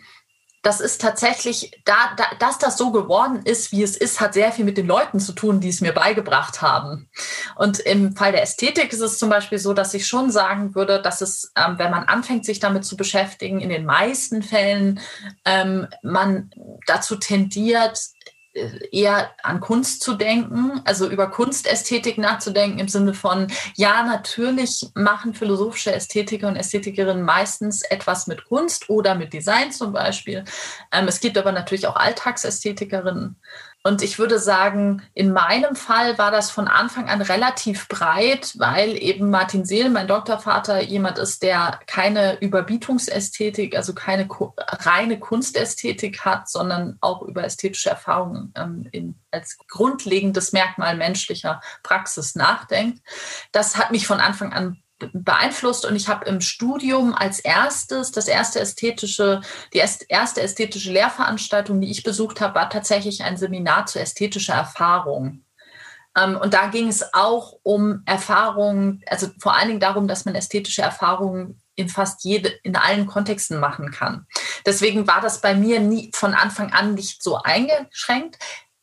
[0.67, 4.51] das ist tatsächlich, da, da, dass das so geworden ist, wie es ist, hat sehr
[4.51, 7.09] viel mit den Leuten zu tun, die es mir beigebracht haben.
[7.55, 11.01] Und im Fall der Ästhetik ist es zum Beispiel so, dass ich schon sagen würde,
[11.01, 14.99] dass es, ähm, wenn man anfängt, sich damit zu beschäftigen, in den meisten Fällen
[15.45, 16.51] ähm, man
[16.85, 17.97] dazu tendiert,
[18.91, 25.33] eher an Kunst zu denken, also über Kunstästhetik nachzudenken im Sinne von, ja, natürlich machen
[25.33, 30.43] philosophische Ästhetiker und Ästhetikerinnen meistens etwas mit Kunst oder mit Design zum Beispiel.
[30.91, 33.35] Ähm, es gibt aber natürlich auch Alltagsästhetikerinnen.
[33.83, 39.01] Und ich würde sagen, in meinem Fall war das von Anfang an relativ breit, weil
[39.01, 46.49] eben Martin Seel, mein Doktorvater, jemand ist, der keine Überbietungsästhetik, also keine reine Kunstästhetik hat,
[46.49, 53.01] sondern auch über ästhetische Erfahrungen ähm, in, als grundlegendes Merkmal menschlicher Praxis nachdenkt.
[53.51, 54.81] Das hat mich von Anfang an
[55.13, 59.41] beeinflusst und ich habe im Studium als erstes, das erste ästhetische,
[59.73, 65.43] die erste ästhetische Lehrveranstaltung, die ich besucht habe, war tatsächlich ein Seminar zur ästhetischer Erfahrung.
[66.17, 70.35] Ähm, und da ging es auch um Erfahrungen, also vor allen Dingen darum, dass man
[70.35, 74.25] ästhetische Erfahrungen in fast jede, in allen Kontexten machen kann.
[74.65, 78.37] Deswegen war das bei mir nie von Anfang an nicht so eingeschränkt.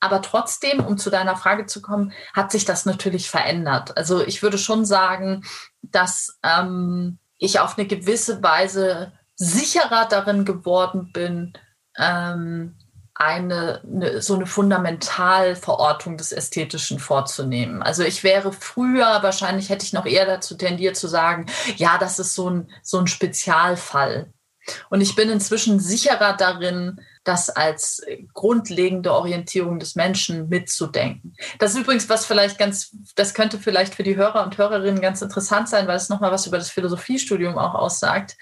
[0.05, 3.97] Aber trotzdem, um zu deiner Frage zu kommen, hat sich das natürlich verändert.
[3.97, 5.45] Also ich würde schon sagen,
[5.81, 11.55] dass ähm, ich auf eine gewisse Weise sicherer darin geworden bin,
[11.97, 12.77] ähm,
[13.15, 17.83] eine, eine, so eine Fundamentalverortung des Ästhetischen vorzunehmen.
[17.83, 22.19] Also ich wäre früher, wahrscheinlich hätte ich noch eher dazu tendiert zu sagen, ja, das
[22.19, 24.31] ist so ein, so ein Spezialfall.
[24.91, 31.35] Und ich bin inzwischen sicherer darin, das als grundlegende Orientierung des Menschen mitzudenken.
[31.59, 35.23] Das ist übrigens was vielleicht ganz, das könnte vielleicht für die Hörer und Hörerinnen ganz
[35.23, 38.37] interessant sein, weil es nochmal was über das Philosophiestudium auch aussagt.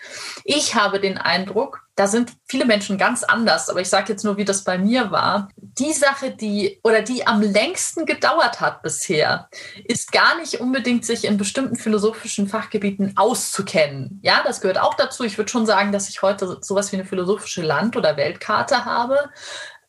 [0.45, 4.37] Ich habe den Eindruck, da sind viele Menschen ganz anders, aber ich sage jetzt nur,
[4.37, 5.48] wie das bei mir war.
[5.57, 9.48] Die Sache, die oder die am längsten gedauert hat bisher,
[9.85, 14.20] ist gar nicht unbedingt sich in bestimmten philosophischen Fachgebieten auszukennen.
[14.22, 15.24] Ja, das gehört auch dazu.
[15.24, 19.31] Ich würde schon sagen, dass ich heute sowas wie eine philosophische Land- oder Weltkarte habe.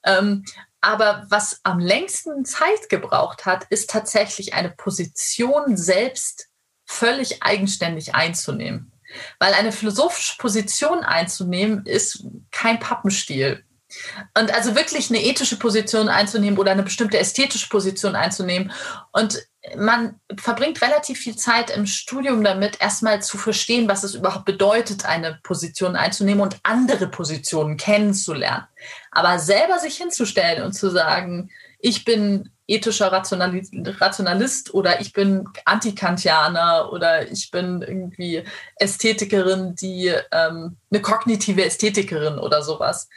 [0.03, 0.43] Ähm,
[0.81, 6.49] aber was am längsten Zeit gebraucht hat, ist tatsächlich eine Position selbst
[6.85, 8.92] völlig eigenständig einzunehmen.
[9.39, 13.63] Weil eine philosophische Position einzunehmen, ist kein Pappenstiel.
[14.38, 18.71] Und also wirklich eine ethische Position einzunehmen oder eine bestimmte ästhetische Position einzunehmen.
[19.12, 19.45] Und
[19.78, 25.06] man verbringt relativ viel Zeit im Studium damit, erstmal zu verstehen, was es überhaupt bedeutet,
[25.06, 28.65] eine Position einzunehmen und andere Positionen kennenzulernen.
[29.12, 31.49] Aber selber sich hinzustellen und zu sagen,
[31.80, 38.43] ich bin ethischer Rationalist, Rationalist oder ich bin Antikantianer oder ich bin irgendwie
[38.78, 43.10] Ästhetikerin, die ähm, eine kognitive Ästhetikerin oder sowas.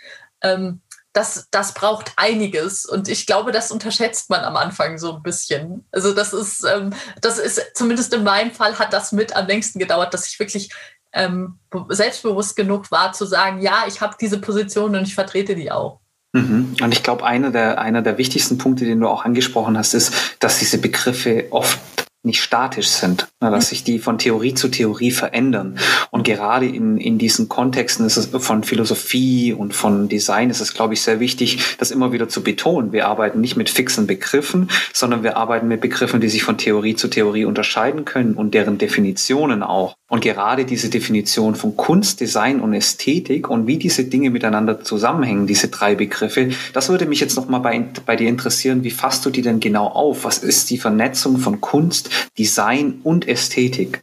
[0.43, 0.81] Ähm,
[1.13, 5.87] das, das braucht einiges und ich glaube, das unterschätzt man am Anfang so ein bisschen.
[5.91, 9.79] Also das ist, ähm, das ist zumindest in meinem Fall hat das mit am längsten
[9.79, 10.71] gedauert, dass ich wirklich
[11.15, 15.73] ähm, selbstbewusst genug war zu sagen, ja, ich habe diese Position und ich vertrete die
[15.73, 16.01] auch.
[16.37, 16.75] Mhm.
[16.83, 20.37] Und ich glaube, einer der, einer der wichtigsten Punkte, den du auch angesprochen hast, ist,
[20.41, 21.79] dass diese Begriffe oft
[22.27, 25.79] nicht statisch sind, ne, dass sich die von Theorie zu Theorie verändern.
[26.11, 30.75] Und gerade in, in diesen Kontexten ist es von Philosophie und von Design ist es,
[30.75, 32.93] glaube ich, sehr wichtig, das immer wieder zu betonen.
[32.93, 36.97] Wir arbeiten nicht mit fixen Begriffen, sondern wir arbeiten mit Begriffen, die sich von Theorie
[36.97, 39.97] zu Theorie unterscheiden können und deren Definitionen auch.
[40.09, 45.49] Und gerade diese Definition von Kunst, Design und Ästhetik und wie diese Dinge miteinander zusammenhängen,
[45.49, 48.85] diese drei Begriffe, das würde mich jetzt nochmal bei, bei dir interessieren.
[48.85, 50.25] Wie fasst du die denn genau auf?
[50.25, 54.03] Was ist die Vernetzung von Kunst, Design und Ästhetik.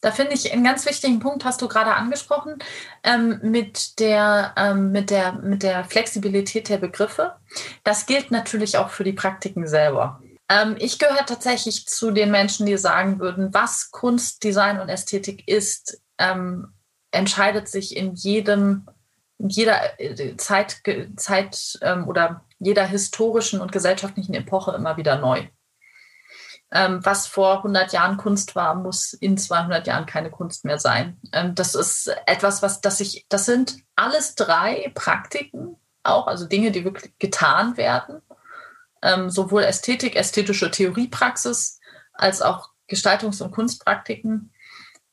[0.00, 2.56] Da finde ich einen ganz wichtigen Punkt, hast du gerade angesprochen,
[3.04, 7.36] ähm, mit, der, ähm, mit, der, mit der Flexibilität der Begriffe.
[7.84, 10.20] Das gilt natürlich auch für die Praktiken selber.
[10.48, 15.48] Ähm, ich gehöre tatsächlich zu den Menschen, die sagen würden, was Kunst, Design und Ästhetik
[15.48, 16.72] ist, ähm,
[17.10, 18.86] entscheidet sich in jedem,
[19.38, 20.82] in jeder äh, Zeit,
[21.16, 25.46] Zeit ähm, oder jeder historischen und gesellschaftlichen Epoche immer wieder neu.
[26.70, 31.18] Ähm, was vor 100 Jahren Kunst war, muss in 200 Jahren keine Kunst mehr sein.
[31.32, 36.70] Ähm, das ist etwas, was, das ich, das sind alles drei Praktiken auch, also Dinge,
[36.70, 38.20] die wirklich getan werden.
[39.04, 41.78] Ähm, sowohl Ästhetik, ästhetische Theoriepraxis,
[42.14, 44.50] als auch Gestaltungs- und Kunstpraktiken.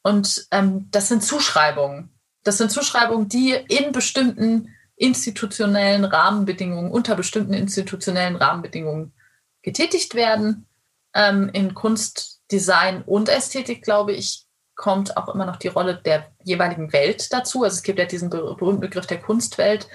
[0.01, 2.09] Und ähm, das sind Zuschreibungen.
[2.43, 9.13] Das sind Zuschreibungen, die in bestimmten institutionellen Rahmenbedingungen, unter bestimmten institutionellen Rahmenbedingungen
[9.61, 10.67] getätigt werden.
[11.13, 16.31] Ähm, in Kunst, Design und Ästhetik, glaube ich, kommt auch immer noch die Rolle der
[16.43, 17.63] jeweiligen Welt dazu.
[17.63, 19.87] Also es gibt ja diesen berühmten Begriff der Kunstwelt.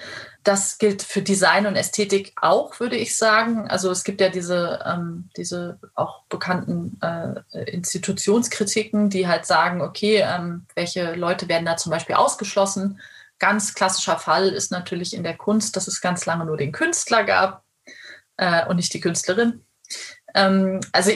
[0.47, 3.67] Das gilt für Design und Ästhetik auch, würde ich sagen.
[3.67, 10.23] Also es gibt ja diese, ähm, diese auch bekannten äh, Institutionskritiken, die halt sagen, okay,
[10.25, 13.01] ähm, welche Leute werden da zum Beispiel ausgeschlossen?
[13.39, 17.25] Ganz klassischer Fall ist natürlich in der Kunst, dass es ganz lange nur den Künstler
[17.25, 17.65] gab
[18.37, 19.65] äh, und nicht die Künstlerin.
[20.33, 21.11] Ähm, also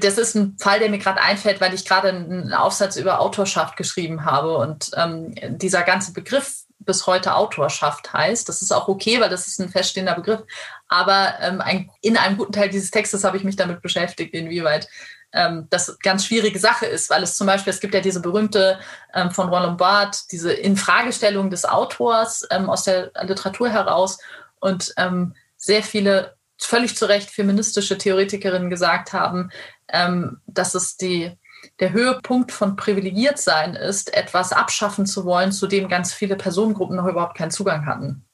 [0.00, 3.76] das ist ein Fall, der mir gerade einfällt, weil ich gerade einen Aufsatz über Autorschaft
[3.76, 8.48] geschrieben habe und ähm, dieser ganze Begriff bis heute Autorschaft heißt.
[8.48, 10.40] Das ist auch okay, weil das ist ein feststehender Begriff.
[10.88, 14.88] Aber ähm, ein, in einem guten Teil dieses Textes habe ich mich damit beschäftigt, inwieweit
[15.32, 18.78] ähm, das ganz schwierige Sache ist, weil es zum Beispiel, es gibt ja diese berühmte
[19.12, 24.18] ähm, von Roland Barthes, diese Infragestellung des Autors ähm, aus der Literatur heraus
[24.60, 29.50] und ähm, sehr viele völlig zu Recht feministische Theoretikerinnen gesagt haben,
[29.88, 31.36] ähm, dass es die,
[31.80, 37.06] der Höhepunkt von Privilegiertsein ist, etwas abschaffen zu wollen, zu dem ganz viele Personengruppen noch
[37.06, 38.24] überhaupt keinen Zugang hatten.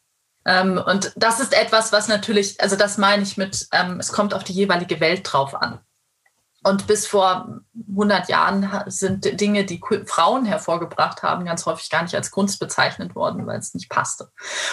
[0.46, 4.34] Ähm, und das ist etwas, was natürlich, also das meine ich mit, ähm, es kommt
[4.34, 5.80] auf die jeweilige Welt drauf an.
[6.66, 12.14] Und bis vor 100 Jahren sind Dinge, die Frauen hervorgebracht haben, ganz häufig gar nicht
[12.14, 14.30] als Kunst bezeichnet worden, weil es nicht passte.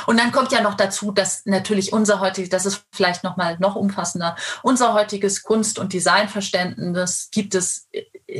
[0.08, 3.58] Und dann kommt ja noch dazu, dass natürlich unser heutiges, das ist vielleicht noch mal
[3.60, 7.90] noch umfassender, unser heutiges Kunst- und Designverständnis gibt es,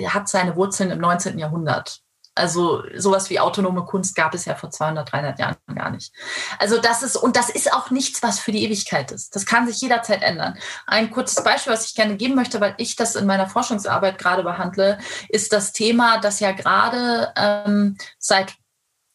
[0.08, 1.38] hat seine Wurzeln im 19.
[1.38, 2.02] Jahrhundert.
[2.34, 6.14] Also sowas wie autonome Kunst gab es ja vor 200, 300 Jahren gar nicht.
[6.60, 9.36] Also das ist, und das ist auch nichts, was für die Ewigkeit ist.
[9.36, 10.58] Das kann sich jederzeit ändern.
[10.88, 14.44] Ein kurzes Beispiel, was ich gerne geben möchte, weil ich das in meiner Forschungsarbeit gerade
[14.44, 18.54] behandle, ist das Thema, das ja gerade ähm, seit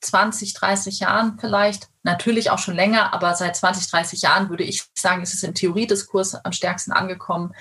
[0.02, 4.84] 20, 30 Jahren vielleicht, natürlich auch schon länger, aber seit 20, 30 Jahren würde ich
[4.94, 7.54] sagen, ist es im Theoriediskurs am stärksten angekommen,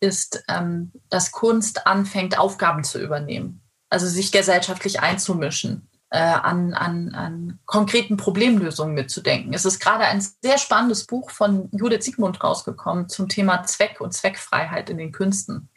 [0.00, 3.62] ist, ähm, dass Kunst anfängt, Aufgaben zu übernehmen.
[3.90, 9.52] Also sich gesellschaftlich einzumischen, äh, an, an, an konkreten Problemlösungen mitzudenken.
[9.52, 14.14] Es ist gerade ein sehr spannendes Buch von Judith Siegmund rausgekommen zum Thema Zweck und
[14.14, 15.68] Zweckfreiheit in den Künsten.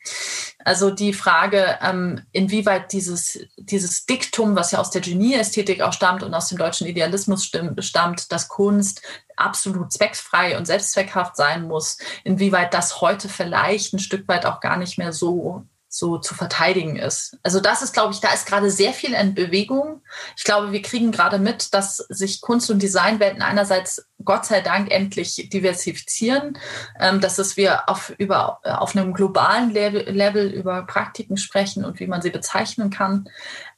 [0.63, 6.23] Also die Frage, ähm, inwieweit dieses, dieses Diktum, was ja aus der Genieästhetik auch stammt
[6.23, 9.01] und aus dem deutschen Idealismus stammt, dass Kunst
[9.35, 14.77] absolut zweckfrei und selbstzweckhaft sein muss, inwieweit das heute vielleicht ein Stück weit auch gar
[14.77, 17.37] nicht mehr so so zu verteidigen ist.
[17.43, 20.01] Also das ist, glaube ich, da ist gerade sehr viel in Bewegung.
[20.37, 24.89] Ich glaube, wir kriegen gerade mit, dass sich Kunst- und Designwelten einerseits Gott sei Dank
[24.89, 26.57] endlich diversifizieren,
[26.97, 31.99] ähm, dass es wir auf, über, auf einem globalen Level, Level über Praktiken sprechen und
[31.99, 33.29] wie man sie bezeichnen kann,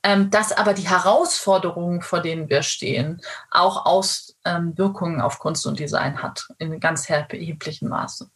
[0.04, 5.80] ähm, dass aber die Herausforderungen, vor denen wir stehen, auch Auswirkungen ähm, auf Kunst und
[5.80, 8.30] Design hat in ganz erheblichem Maße.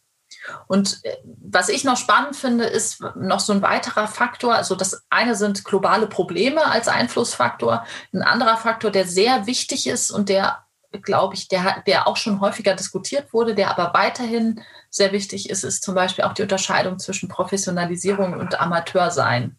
[0.66, 4.54] Und äh, was ich noch spannend finde, ist noch so ein weiterer Faktor.
[4.54, 7.84] Also das eine sind globale Probleme als Einflussfaktor.
[8.12, 10.64] Ein anderer Faktor, der sehr wichtig ist und der,
[11.02, 15.64] glaube ich, der, der auch schon häufiger diskutiert wurde, der aber weiterhin sehr wichtig ist,
[15.64, 19.58] ist zum Beispiel auch die Unterscheidung zwischen Professionalisierung und Amateursein.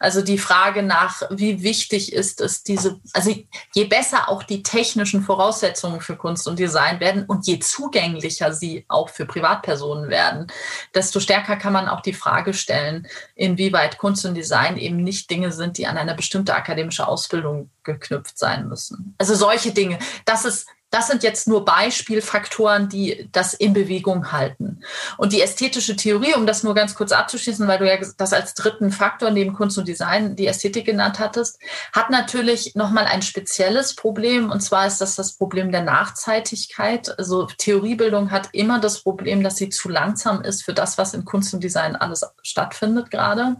[0.00, 3.34] Also die Frage nach, wie wichtig ist es, diese, also
[3.74, 8.84] je besser auch die technischen Voraussetzungen für Kunst und Design werden und je zugänglicher sie
[8.88, 10.46] auch für Privatpersonen werden,
[10.94, 15.52] desto stärker kann man auch die Frage stellen, inwieweit Kunst und Design eben nicht Dinge
[15.52, 19.14] sind, die an eine bestimmte akademische Ausbildung geknüpft sein müssen.
[19.18, 19.98] Also solche Dinge.
[20.24, 24.80] Das ist das sind jetzt nur Beispielfaktoren, die das in Bewegung halten.
[25.16, 28.54] Und die ästhetische Theorie, um das nur ganz kurz abzuschließen, weil du ja das als
[28.54, 31.58] dritten Faktor neben Kunst und Design die Ästhetik genannt hattest,
[31.92, 34.50] hat natürlich nochmal ein spezielles Problem.
[34.50, 37.18] Und zwar ist das das Problem der Nachzeitigkeit.
[37.18, 41.24] Also Theoriebildung hat immer das Problem, dass sie zu langsam ist für das, was in
[41.24, 43.56] Kunst und Design alles stattfindet gerade.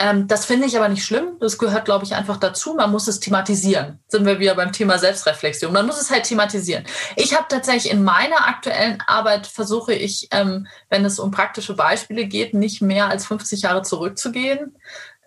[0.00, 1.36] Ähm, das finde ich aber nicht schlimm.
[1.40, 2.72] Das gehört, glaube ich, einfach dazu.
[2.72, 4.00] Man muss es thematisieren.
[4.08, 5.74] Sind wir wieder beim Thema Selbstreflexion.
[5.74, 6.84] Man muss es halt thematisieren.
[7.16, 12.24] Ich habe tatsächlich in meiner aktuellen Arbeit versuche ich, ähm, wenn es um praktische Beispiele
[12.24, 14.74] geht, nicht mehr als 50 Jahre zurückzugehen.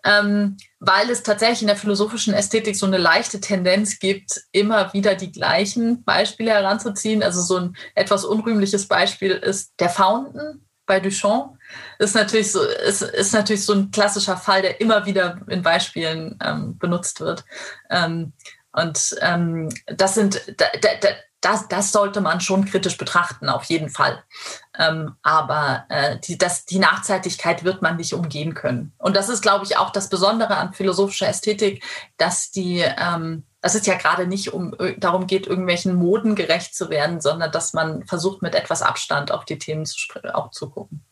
[0.05, 5.13] Ähm, weil es tatsächlich in der philosophischen Ästhetik so eine leichte Tendenz gibt, immer wieder
[5.15, 7.21] die gleichen Beispiele heranzuziehen.
[7.21, 11.57] Also so ein etwas unrühmliches Beispiel ist der Fountain bei Duchamp.
[11.99, 16.37] Ist natürlich so, ist, ist natürlich so ein klassischer Fall, der immer wieder in Beispielen
[16.43, 17.43] ähm, benutzt wird.
[17.89, 18.33] Ähm,
[18.71, 21.09] und ähm, das sind, da, da,
[21.43, 24.23] das, das sollte man schon kritisch betrachten, auf jeden Fall.
[24.79, 28.93] Ähm, aber äh, die, das, die Nachzeitigkeit wird man nicht umgehen können.
[28.97, 31.83] Und das ist, glaube ich, auch das Besondere an philosophischer Ästhetik,
[32.17, 36.75] dass die, ähm, dass es ja gerade nicht um, äh, darum geht, irgendwelchen Moden gerecht
[36.75, 39.97] zu werden, sondern dass man versucht, mit etwas Abstand auf die Themen zu,
[40.33, 41.03] auch zu gucken.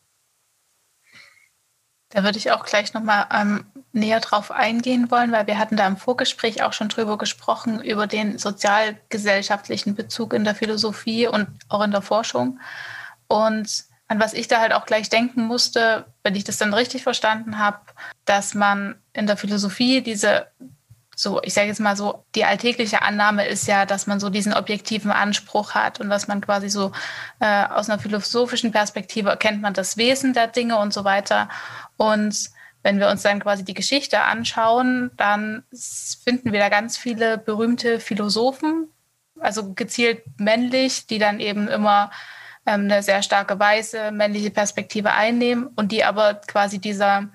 [2.12, 5.86] Da würde ich auch gleich nochmal ähm, näher drauf eingehen wollen, weil wir hatten da
[5.86, 11.82] im Vorgespräch auch schon drüber gesprochen, über den sozialgesellschaftlichen Bezug in der Philosophie und auch
[11.82, 12.60] in der Forschung.
[13.28, 17.02] Und an was ich da halt auch gleich denken musste, wenn ich das dann richtig
[17.02, 17.80] verstanden habe,
[18.26, 20.48] dass man in der Philosophie diese
[21.14, 24.54] so, ich sage jetzt mal so, die alltägliche Annahme ist ja, dass man so diesen
[24.54, 26.92] objektiven Anspruch hat und dass man quasi so
[27.38, 31.48] äh, aus einer philosophischen Perspektive erkennt man das Wesen der Dinge und so weiter.
[31.96, 32.50] Und
[32.82, 35.64] wenn wir uns dann quasi die Geschichte anschauen, dann
[36.24, 38.88] finden wir da ganz viele berühmte Philosophen,
[39.38, 42.10] also gezielt männlich, die dann eben immer
[42.66, 47.28] ähm, eine sehr starke weiße männliche Perspektive einnehmen und die aber quasi dieser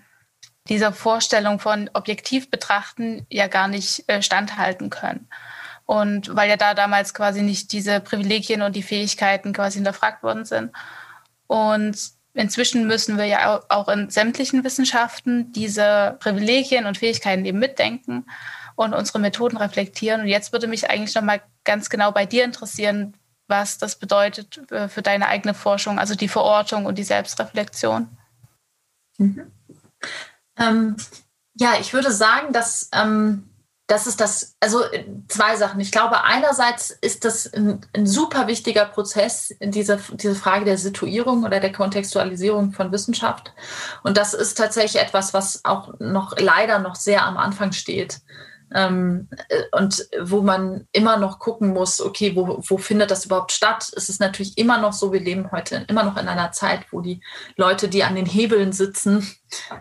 [0.70, 5.30] dieser Vorstellung von objektiv betrachten ja gar nicht äh, standhalten können.
[5.86, 10.44] Und weil ja da damals quasi nicht diese Privilegien und die Fähigkeiten quasi hinterfragt worden
[10.44, 10.74] sind.
[11.48, 11.98] Und
[12.38, 18.26] inzwischen müssen wir ja auch in sämtlichen Wissenschaften diese Privilegien und Fähigkeiten eben mitdenken
[18.76, 20.22] und unsere Methoden reflektieren.
[20.22, 23.16] Und jetzt würde mich eigentlich noch mal ganz genau bei dir interessieren,
[23.48, 28.08] was das bedeutet äh, für deine eigene Forschung, also die Verortung und die Selbstreflexion.
[29.18, 29.52] Mhm.
[30.58, 30.96] Ähm,
[31.56, 33.50] ja, ich würde sagen, dass ähm,
[33.88, 34.82] das ist das, also
[35.30, 35.80] zwei Sachen.
[35.80, 41.46] Ich glaube, einerseits ist das ein, ein, super wichtiger Prozess, diese, diese Frage der Situierung
[41.46, 43.54] oder der Kontextualisierung von Wissenschaft.
[44.04, 48.20] Und das ist tatsächlich etwas, was auch noch leider noch sehr am Anfang steht.
[48.76, 53.54] Ähm, äh, und wo man immer noch gucken muss, okay, wo, wo findet das überhaupt
[53.54, 53.90] statt?
[53.96, 57.00] Es ist natürlich immer noch so, wir leben heute immer noch in einer Zeit, wo
[57.00, 57.22] die
[57.56, 59.26] Leute, die an den Hebeln sitzen,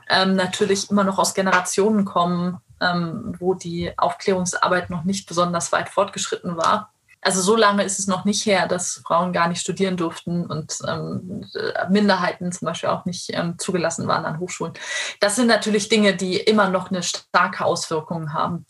[0.09, 6.57] ähm, natürlich immer noch aus Generationen kommen, wo die Aufklärungsarbeit noch nicht besonders weit fortgeschritten
[6.57, 6.93] war
[7.27, 10.79] also so lange ist es noch nicht her, dass Frauen gar nicht studieren durften und
[10.87, 11.45] ähm,
[11.91, 14.75] Minderheiten zum Beispiel auch nicht ähm, zugelassen waren an Hochschulen.
[15.19, 18.65] Das sind natürlich Dinge, die immer noch eine starke Auswirkung haben.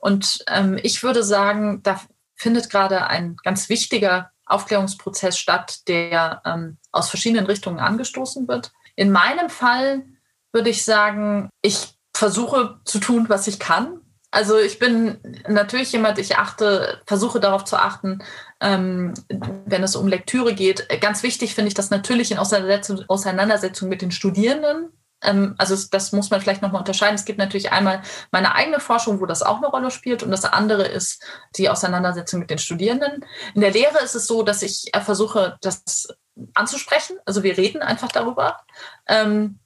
[0.00, 2.00] Und ähm, ich würde sagen, da
[2.34, 8.72] findet gerade ein ganz wichtiger Aufklärungsprozess statt, der ähm, aus verschiedenen Richtungen angestoßen wird.
[8.96, 10.04] In meinem Fall
[10.52, 14.00] würde ich sagen, ich versuche zu tun, was ich kann
[14.30, 18.22] also ich bin natürlich jemand, ich achte, versuche darauf zu achten,
[18.60, 20.88] ähm, wenn es um Lektüre geht.
[21.00, 24.92] Ganz wichtig finde ich das natürlich in Auseinandersetzung, Auseinandersetzung mit den Studierenden.
[25.22, 27.16] Ähm, also das muss man vielleicht nochmal unterscheiden.
[27.16, 30.44] Es gibt natürlich einmal meine eigene Forschung, wo das auch eine Rolle spielt, und das
[30.44, 31.24] andere ist
[31.56, 33.24] die Auseinandersetzung mit den Studierenden.
[33.54, 36.06] In der Lehre ist es so, dass ich äh, versuche, das
[36.54, 37.16] anzusprechen.
[37.24, 38.58] Also wir reden einfach darüber.
[39.08, 39.58] Ähm,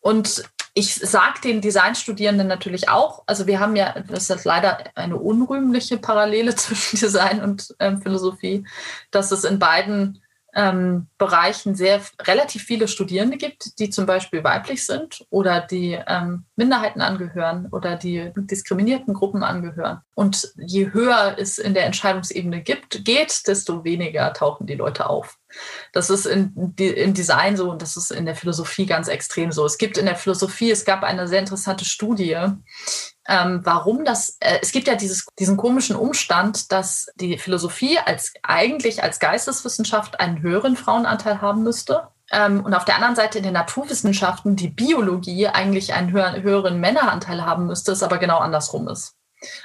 [0.00, 0.44] und
[0.78, 5.96] ich sage den Designstudierenden natürlich auch, also wir haben ja, das ist leider eine unrühmliche
[5.96, 8.66] Parallele zwischen Design und ähm, Philosophie,
[9.10, 10.20] dass es in beiden
[10.54, 16.44] ähm, Bereichen sehr relativ viele Studierende gibt, die zum Beispiel weiblich sind oder die ähm,
[16.56, 20.02] Minderheiten angehören oder die diskriminierten Gruppen angehören.
[20.14, 25.38] Und je höher es in der Entscheidungsebene gibt, geht, desto weniger tauchen die Leute auf.
[25.92, 29.64] Das ist in, im Design so und das ist in der Philosophie ganz extrem so.
[29.64, 32.36] Es gibt in der Philosophie, es gab eine sehr interessante Studie,
[33.28, 38.32] ähm, warum das, äh, es gibt ja dieses, diesen komischen Umstand, dass die Philosophie als
[38.42, 42.08] eigentlich als Geisteswissenschaft einen höheren Frauenanteil haben müsste.
[42.30, 46.80] Ähm, und auf der anderen Seite in den Naturwissenschaften die Biologie eigentlich einen höheren, höheren
[46.80, 49.15] Männeranteil haben müsste, es aber genau andersrum ist.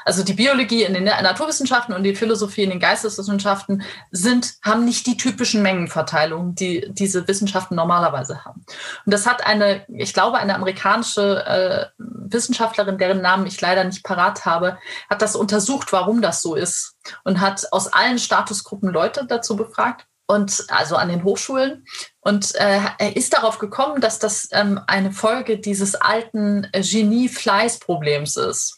[0.05, 5.07] Also die Biologie in den Naturwissenschaften und die Philosophie in den Geisteswissenschaften sind, haben nicht
[5.07, 8.65] die typischen Mengenverteilungen, die diese Wissenschaften normalerweise haben.
[9.05, 14.03] Und das hat eine, ich glaube, eine amerikanische äh, Wissenschaftlerin, deren Namen ich leider nicht
[14.03, 14.77] parat habe,
[15.09, 20.05] hat das untersucht, warum das so ist und hat aus allen Statusgruppen Leute dazu befragt
[20.27, 21.85] und also an den Hochschulen
[22.21, 28.77] und äh, er ist darauf gekommen, dass das ähm, eine Folge dieses alten Genie-Fleiß-Problems ist.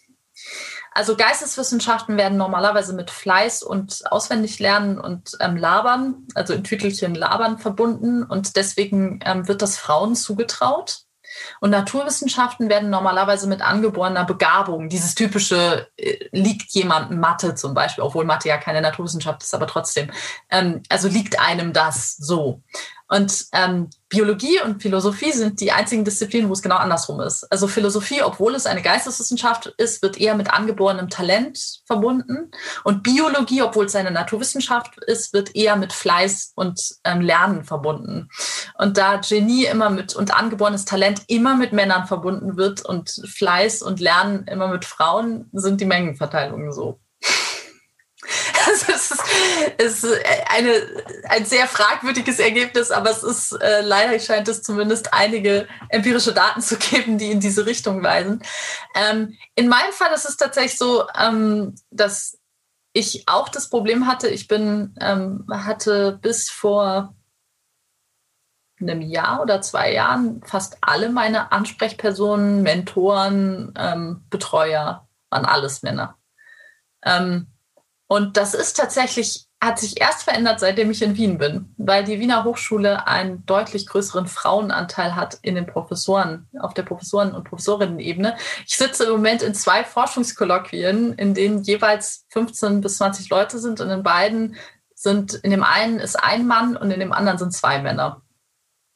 [0.93, 7.57] Also Geisteswissenschaften werden normalerweise mit Fleiß und Auswendiglernen und ähm, Labern, also in Tütelchen Labern
[7.57, 10.99] verbunden und deswegen ähm, wird das Frauen zugetraut.
[11.59, 18.03] Und Naturwissenschaften werden normalerweise mit angeborener Begabung, dieses typische äh, liegt jemandem Mathe zum Beispiel,
[18.03, 20.11] obwohl Mathe ja keine Naturwissenschaft ist, aber trotzdem,
[20.51, 22.61] ähm, also liegt einem das so.
[23.13, 27.43] Und ähm, Biologie und Philosophie sind die einzigen Disziplinen, wo es genau andersrum ist.
[27.51, 32.49] Also Philosophie, obwohl es eine Geisteswissenschaft ist, wird eher mit angeborenem Talent verbunden.
[32.83, 38.29] Und Biologie, obwohl es eine Naturwissenschaft ist, wird eher mit Fleiß und ähm, Lernen verbunden.
[38.79, 43.83] Und da Genie immer mit und angeborenes Talent immer mit Männern verbunden wird und Fleiß
[43.83, 46.99] und Lernen immer mit Frauen, sind die Mengenverteilungen so.
[48.65, 50.05] Also es ist, ist
[50.49, 50.73] eine,
[51.29, 56.61] ein sehr fragwürdiges Ergebnis, aber es ist äh, leider scheint es zumindest einige empirische Daten
[56.61, 58.41] zu geben, die in diese Richtung weisen.
[58.95, 62.39] Ähm, in meinem Fall ist es tatsächlich so, ähm, dass
[62.93, 64.27] ich auch das Problem hatte.
[64.27, 67.15] Ich bin ähm, hatte bis vor
[68.79, 76.17] einem Jahr oder zwei Jahren fast alle meine Ansprechpersonen, Mentoren, ähm, Betreuer waren alles Männer.
[77.03, 77.52] Ähm,
[78.07, 82.19] und das ist tatsächlich, hat sich erst verändert, seitdem ich in Wien bin, weil die
[82.19, 88.35] Wiener Hochschule einen deutlich größeren Frauenanteil hat in den Professoren, auf der Professoren- und Professorinnen-Ebene.
[88.67, 93.79] Ich sitze im Moment in zwei Forschungskolloquien, in denen jeweils 15 bis 20 Leute sind
[93.79, 94.57] und in beiden
[94.95, 98.21] sind, in dem einen ist ein Mann und in dem anderen sind zwei Männer.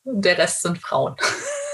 [0.03, 1.16] Der Rest sind Frauen.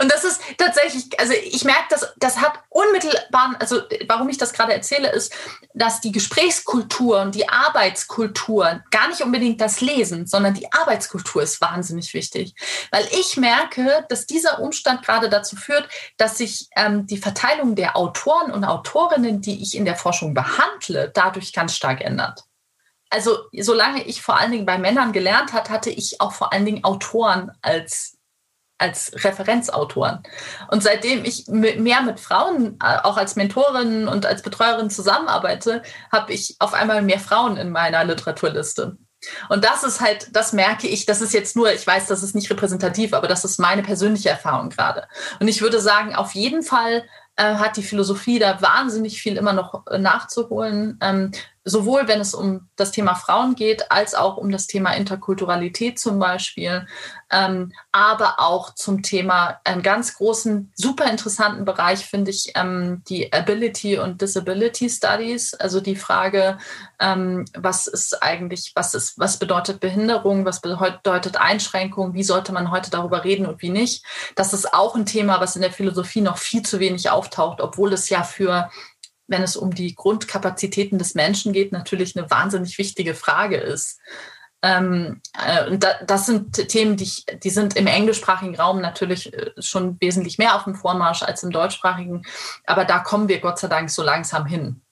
[0.00, 4.54] Und das ist tatsächlich, also ich merke, dass das hat unmittelbar, also warum ich das
[4.54, 5.32] gerade erzähle, ist,
[5.74, 11.60] dass die Gesprächskultur und die Arbeitskultur, gar nicht unbedingt das Lesen, sondern die Arbeitskultur ist
[11.60, 12.54] wahnsinnig wichtig.
[12.90, 17.96] Weil ich merke, dass dieser Umstand gerade dazu führt, dass sich ähm, die Verteilung der
[17.96, 22.44] Autoren und Autorinnen, die ich in der Forschung behandle, dadurch ganz stark ändert
[23.12, 26.64] also solange ich vor allen Dingen bei Männern gelernt hat, hatte ich auch vor allen
[26.64, 28.19] Dingen Autoren als
[28.80, 30.22] als Referenzautoren.
[30.68, 36.32] Und seitdem ich mehr mit Frauen, äh, auch als Mentorin und als Betreuerin zusammenarbeite, habe
[36.32, 38.96] ich auf einmal mehr Frauen in meiner Literaturliste.
[39.50, 42.34] Und das ist halt, das merke ich, das ist jetzt nur, ich weiß, das ist
[42.34, 45.06] nicht repräsentativ, aber das ist meine persönliche Erfahrung gerade.
[45.40, 47.04] Und ich würde sagen, auf jeden Fall
[47.36, 50.98] äh, hat die Philosophie da wahnsinnig viel immer noch äh, nachzuholen.
[51.02, 51.32] Ähm,
[51.64, 56.18] sowohl wenn es um das Thema Frauen geht, als auch um das Thema Interkulturalität zum
[56.18, 56.86] Beispiel,
[57.30, 63.32] ähm, aber auch zum Thema einen ganz großen, super interessanten Bereich finde ich ähm, die
[63.32, 66.58] Ability und Disability Studies, also die Frage,
[66.98, 72.70] ähm, was ist eigentlich, was ist, was bedeutet Behinderung, was bedeutet Einschränkung, wie sollte man
[72.70, 74.04] heute darüber reden und wie nicht.
[74.34, 77.92] Das ist auch ein Thema, was in der Philosophie noch viel zu wenig auftaucht, obwohl
[77.92, 78.70] es ja für
[79.30, 84.00] wenn es um die Grundkapazitäten des Menschen geht, natürlich eine wahnsinnig wichtige Frage ist.
[84.62, 89.52] Ähm, äh, da, das sind Themen, die, ich, die sind im englischsprachigen Raum natürlich äh,
[89.58, 92.22] schon wesentlich mehr auf dem Vormarsch als im deutschsprachigen.
[92.66, 94.82] Aber da kommen wir Gott sei Dank so langsam hin.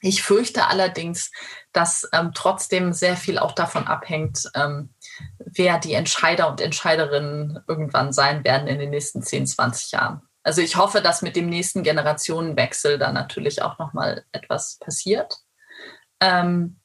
[0.00, 1.32] Ich fürchte allerdings,
[1.72, 4.94] dass ähm, trotzdem sehr viel auch davon abhängt, ähm,
[5.38, 10.22] wer die Entscheider und Entscheiderinnen irgendwann sein werden in den nächsten 10, 20 Jahren.
[10.44, 15.38] Also ich hoffe, dass mit dem nächsten Generationenwechsel da natürlich auch noch mal etwas passiert.
[16.20, 16.77] Ähm,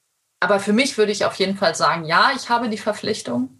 [0.44, 3.60] aber für mich würde ich auf jeden Fall sagen, ja, ich habe die Verpflichtung.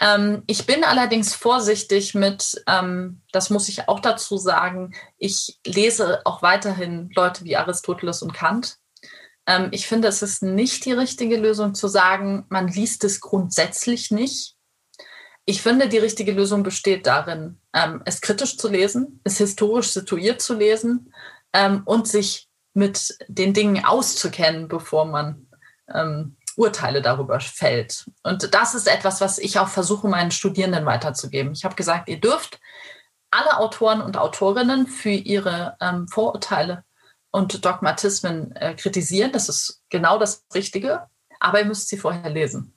[0.00, 6.20] Ähm, ich bin allerdings vorsichtig mit, ähm, das muss ich auch dazu sagen, ich lese
[6.24, 8.78] auch weiterhin Leute wie Aristoteles und Kant.
[9.46, 14.10] Ähm, ich finde, es ist nicht die richtige Lösung zu sagen, man liest es grundsätzlich
[14.10, 14.56] nicht,
[15.44, 20.40] ich finde, die richtige Lösung besteht darin, ähm, es kritisch zu lesen, es historisch situiert
[20.40, 21.12] zu lesen
[21.52, 25.48] ähm, und sich mit den Dingen auszukennen, bevor man
[25.94, 28.10] ähm, Urteile darüber fällt.
[28.22, 31.52] Und das ist etwas, was ich auch versuche, meinen Studierenden weiterzugeben.
[31.52, 32.60] Ich habe gesagt, ihr dürft
[33.30, 36.84] alle Autoren und Autorinnen für ihre ähm, Vorurteile
[37.30, 39.32] und Dogmatismen äh, kritisieren.
[39.32, 41.06] Das ist genau das Richtige,
[41.40, 42.74] aber ihr müsst sie vorher lesen.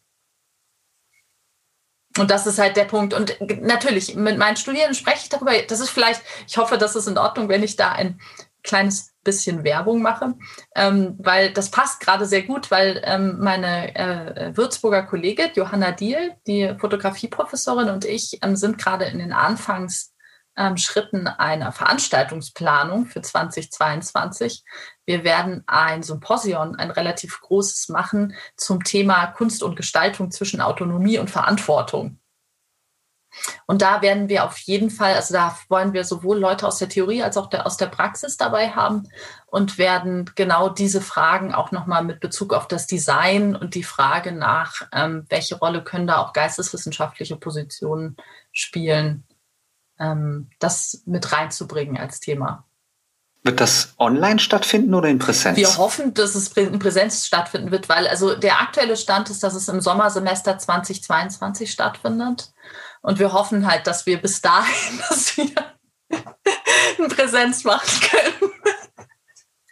[2.17, 3.13] Und das ist halt der Punkt.
[3.13, 5.51] Und natürlich, mit meinen Studierenden spreche ich darüber.
[5.67, 8.21] Das ist vielleicht, ich hoffe, das ist in Ordnung, wenn ich da ein
[8.65, 10.35] kleines bisschen Werbung mache,
[10.75, 16.35] ähm, weil das passt gerade sehr gut, weil ähm, meine äh, Würzburger Kollegin Johanna Diel,
[16.47, 20.13] die Fotografieprofessorin und ich ähm, sind gerade in den Anfangs
[20.57, 20.75] ähm,
[21.37, 24.63] einer Veranstaltungsplanung für 2022.
[25.05, 31.17] Wir werden ein Symposion, ein relativ großes machen zum Thema Kunst und Gestaltung zwischen Autonomie
[31.17, 32.19] und Verantwortung.
[33.65, 36.89] Und da werden wir auf jeden Fall, also da wollen wir sowohl Leute aus der
[36.89, 39.09] Theorie als auch der, aus der Praxis dabei haben
[39.47, 44.31] und werden genau diese Fragen auch nochmal mit Bezug auf das Design und die Frage
[44.31, 48.17] nach, ähm, welche Rolle können da auch geisteswissenschaftliche Positionen
[48.51, 49.23] spielen,
[49.99, 52.65] ähm, das mit reinzubringen als Thema.
[53.45, 55.55] Wird das online stattfinden oder in Präsenz?
[55.55, 59.53] Wir hoffen, dass es in Präsenz stattfinden wird, weil also der aktuelle Stand ist, dass
[59.53, 62.51] es im Sommersemester 2022 stattfindet.
[63.05, 65.51] Und wir hoffen halt, dass wir bis dahin, dass wir
[66.97, 68.51] in Präsenz machen können.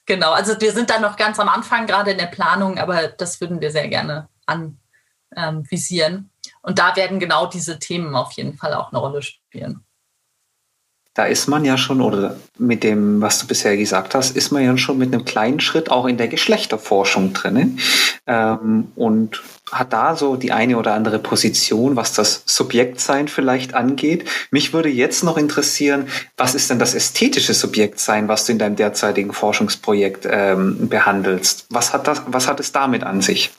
[0.05, 3.41] genau, also wir sind da noch ganz am Anfang gerade in der Planung, aber das
[3.41, 4.29] würden wir sehr gerne
[5.35, 6.13] anvisieren.
[6.13, 6.29] Ähm,
[6.61, 9.83] Und da werden genau diese Themen auf jeden Fall auch eine Rolle spielen
[11.13, 14.63] da ist man ja schon, oder mit dem, was du bisher gesagt hast, ist man
[14.63, 17.79] ja schon mit einem kleinen Schritt auch in der Geschlechterforschung drin
[18.25, 24.27] ähm, und hat da so die eine oder andere Position, was das Subjektsein vielleicht angeht.
[24.49, 28.75] Mich würde jetzt noch interessieren, was ist denn das ästhetische Subjektsein, was du in deinem
[28.75, 31.67] derzeitigen Forschungsprojekt ähm, behandelst?
[31.69, 33.51] Was hat das, was hat es damit an sich?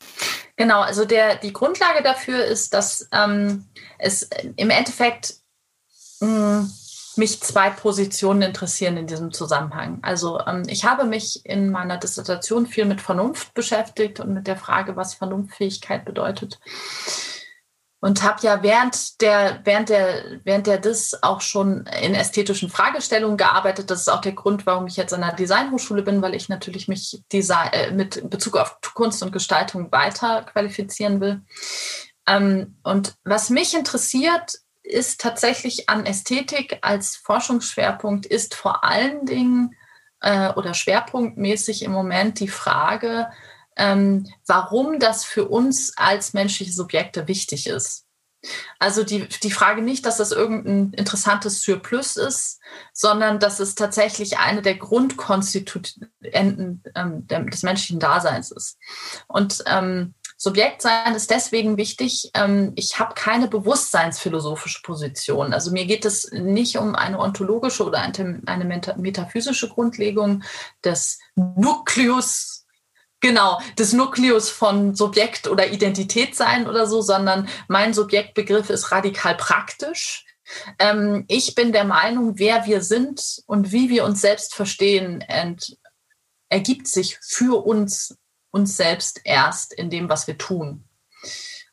[0.57, 3.65] Genau, also der, die Grundlage dafür ist, dass ähm,
[3.97, 5.35] es im Endeffekt
[6.19, 6.71] mh, hm,
[7.17, 9.99] mich zwei Positionen interessieren in diesem Zusammenhang.
[10.01, 14.57] Also ähm, ich habe mich in meiner Dissertation viel mit Vernunft beschäftigt und mit der
[14.57, 16.59] Frage, was Vernunftfähigkeit bedeutet.
[18.01, 23.37] Und habe ja während der, während der, während der DIS auch schon in ästhetischen Fragestellungen
[23.37, 23.89] gearbeitet.
[23.89, 26.87] Das ist auch der Grund, warum ich jetzt an der Designhochschule bin, weil ich natürlich
[26.87, 31.41] mich Design, äh, mit Bezug auf Kunst und Gestaltung weiter qualifizieren will.
[32.27, 39.75] Ähm, und was mich interessiert, ist tatsächlich an Ästhetik als Forschungsschwerpunkt ist vor allen Dingen
[40.21, 43.29] äh, oder schwerpunktmäßig im Moment die Frage,
[43.77, 48.05] ähm, warum das für uns als menschliche Subjekte wichtig ist.
[48.79, 52.59] Also die, die Frage nicht, dass das irgendein interessantes Surplus ist,
[52.93, 58.77] sondern dass es tatsächlich eine der Grundkonstituenten ähm, des menschlichen Daseins ist.
[59.27, 62.29] Und ähm, Subjektsein ist deswegen wichtig.
[62.33, 65.53] Ähm, ich habe keine bewusstseinsphilosophische Position.
[65.53, 68.65] Also mir geht es nicht um eine ontologische oder eine
[68.97, 70.43] metaphysische Grundlegung
[70.83, 72.65] des Nukleus,
[73.21, 79.35] genau, des Nukleus von Subjekt oder Identität sein oder so, sondern mein Subjektbegriff ist radikal
[79.35, 80.25] praktisch.
[80.79, 85.23] Ähm, ich bin der Meinung, wer wir sind und wie wir uns selbst verstehen,
[86.49, 88.17] ergibt sich für uns
[88.55, 90.85] uns selbst erst in dem, was wir tun.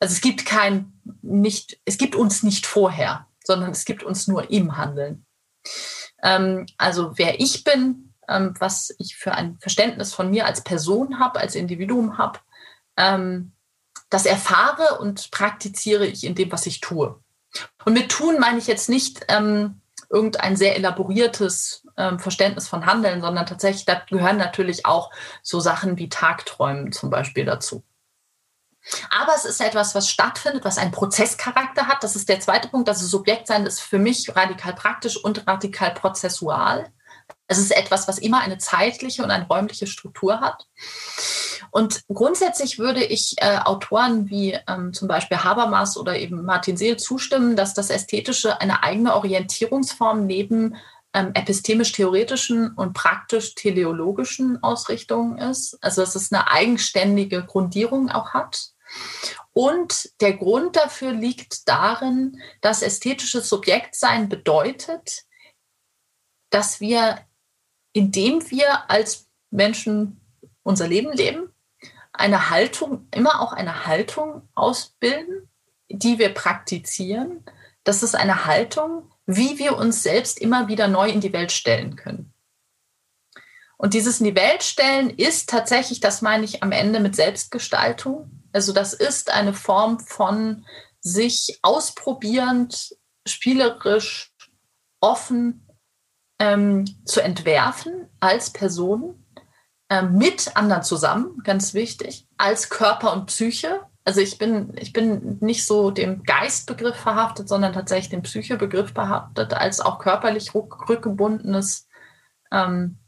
[0.00, 4.50] Also es gibt kein nicht, es gibt uns nicht vorher, sondern es gibt uns nur
[4.50, 5.24] im Handeln.
[6.24, 11.20] Ähm, also wer ich bin, ähm, was ich für ein Verständnis von mir als Person
[11.20, 12.40] habe, als Individuum habe,
[12.96, 13.52] ähm,
[14.10, 17.22] das erfahre und praktiziere ich in dem, was ich tue.
[17.84, 19.80] Und mit tun meine ich jetzt nicht ähm,
[20.10, 25.10] irgendein sehr elaboriertes ähm, Verständnis von Handeln, sondern tatsächlich, da gehören natürlich auch
[25.42, 27.82] so Sachen wie Tagträumen zum Beispiel dazu.
[29.10, 32.02] Aber es ist etwas, was stattfindet, was einen Prozesscharakter hat.
[32.02, 32.88] Das ist der zweite Punkt.
[32.88, 36.90] Also Subjektsein ist für mich radikal praktisch und radikal prozessual.
[37.46, 40.66] Es ist etwas, was immer eine zeitliche und eine räumliche Struktur hat.
[41.70, 46.96] Und grundsätzlich würde ich äh, Autoren wie ähm, zum Beispiel Habermas oder eben Martin Seel
[46.96, 50.76] zustimmen, dass das Ästhetische eine eigene Orientierungsform neben
[51.14, 55.78] ähm, epistemisch-theoretischen und praktisch-teleologischen Ausrichtungen ist.
[55.82, 58.72] Also dass es eine eigenständige Grundierung auch hat.
[59.52, 65.24] Und der Grund dafür liegt darin, dass ästhetisches Subjektsein bedeutet,
[66.50, 67.18] dass wir,
[67.92, 70.20] indem wir als Menschen
[70.62, 71.52] unser Leben leben,
[72.12, 75.48] eine Haltung, immer auch eine Haltung ausbilden,
[75.88, 77.44] die wir praktizieren.
[77.84, 81.96] Das ist eine Haltung, wie wir uns selbst immer wieder neu in die Welt stellen
[81.96, 82.32] können.
[83.76, 88.30] Und dieses in die Welt stellen ist tatsächlich, das meine ich am Ende mit Selbstgestaltung.
[88.52, 90.64] Also das ist eine Form von
[91.00, 94.32] sich ausprobierend, spielerisch,
[95.00, 95.66] offen
[96.38, 99.26] ähm, zu entwerfen als Person
[99.90, 103.80] ähm, mit anderen zusammen, ganz wichtig, als Körper und Psyche.
[104.04, 109.54] Also ich bin, ich bin nicht so dem Geistbegriff verhaftet, sondern tatsächlich dem Psychebegriff behaftet,
[109.54, 111.88] als auch körperlich rück, rückgebundenes,
[112.50, 112.98] ähm,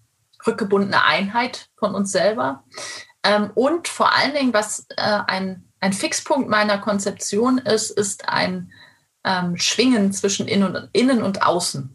[0.47, 2.65] rückgebundene Einheit von uns selber.
[3.25, 8.71] Ähm, und vor allen Dingen, was äh, ein, ein Fixpunkt meiner Konzeption ist, ist ein
[9.25, 11.94] ähm, Schwingen zwischen innen und, innen und außen.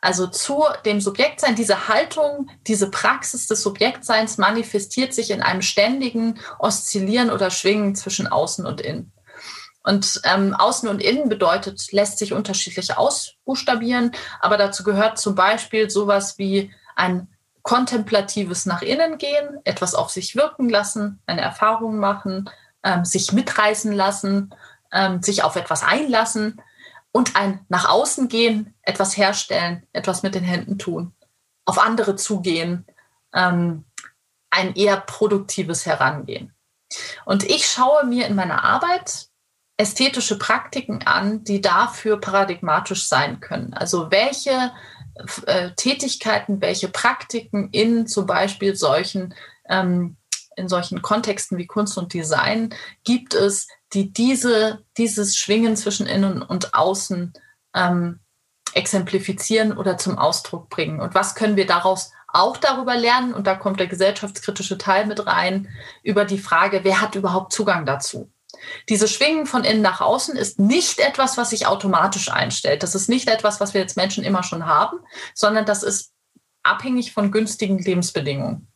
[0.00, 6.38] Also zu dem Subjektsein, diese Haltung, diese Praxis des Subjektseins manifestiert sich in einem ständigen
[6.58, 9.12] Oszillieren oder Schwingen zwischen Außen und Innen.
[9.82, 15.90] Und ähm, Außen und Innen bedeutet, lässt sich unterschiedlich ausbuchstabieren, aber dazu gehört zum Beispiel
[15.90, 17.28] sowas wie ein
[17.62, 22.48] kontemplatives nach innen gehen, etwas auf sich wirken lassen, eine Erfahrung machen,
[22.82, 24.54] ähm, sich mitreißen lassen,
[24.92, 26.60] ähm, sich auf etwas einlassen
[27.12, 31.14] und ein nach außen gehen, etwas herstellen, etwas mit den Händen tun,
[31.64, 32.86] auf andere zugehen,
[33.34, 33.84] ähm,
[34.50, 36.54] ein eher produktives Herangehen.
[37.24, 39.28] Und ich schaue mir in meiner Arbeit
[39.76, 43.72] ästhetische Praktiken an, die dafür paradigmatisch sein können.
[43.72, 44.72] Also welche
[45.46, 49.34] äh, Tätigkeiten, welche Praktiken in zum Beispiel solchen,
[49.68, 50.16] ähm,
[50.56, 56.42] in solchen Kontexten wie Kunst und Design gibt es, die diese, dieses Schwingen zwischen Innen
[56.42, 57.32] und Außen
[57.74, 58.20] ähm,
[58.74, 61.00] exemplifizieren oder zum Ausdruck bringen.
[61.00, 63.34] Und was können wir daraus auch darüber lernen?
[63.34, 65.68] Und da kommt der gesellschaftskritische Teil mit rein,
[66.02, 68.30] über die Frage, wer hat überhaupt Zugang dazu?
[68.88, 72.82] Diese Schwingen von innen nach außen ist nicht etwas, was sich automatisch einstellt.
[72.82, 74.98] Das ist nicht etwas, was wir jetzt Menschen immer schon haben,
[75.34, 76.12] sondern das ist
[76.62, 78.68] abhängig von günstigen Lebensbedingungen.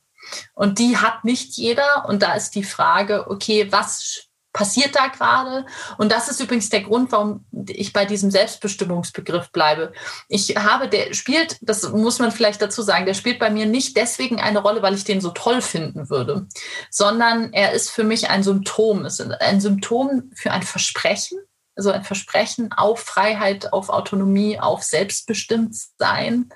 [0.54, 2.06] Und die hat nicht jeder.
[2.08, 5.66] Und da ist die Frage, okay, was passiert da gerade?
[5.98, 9.92] Und das ist übrigens der Grund, warum ich bei diesem Selbstbestimmungsbegriff bleibe.
[10.28, 13.98] Ich habe, der spielt, das muss man vielleicht dazu sagen, der spielt bei mir nicht
[13.98, 16.46] deswegen eine Rolle, weil ich den so toll finden würde,
[16.90, 19.04] sondern er ist für mich ein Symptom.
[19.04, 21.38] Ist ein Symptom für ein Versprechen,
[21.76, 26.48] also ein Versprechen auf Freiheit, auf Autonomie, auf Selbstbestimmtsein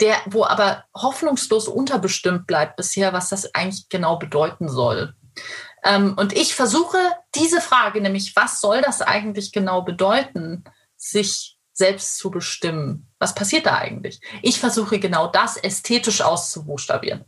[0.00, 5.14] der, wo aber hoffnungslos unterbestimmt bleibt bisher, was das eigentlich genau bedeuten soll.
[5.86, 6.98] Ähm, und ich versuche
[7.34, 10.64] diese Frage, nämlich was soll das eigentlich genau bedeuten,
[10.96, 13.06] sich selbst zu bestimmen.
[13.18, 14.20] Was passiert da eigentlich?
[14.42, 17.24] Ich versuche genau das ästhetisch auszubuchstabieren.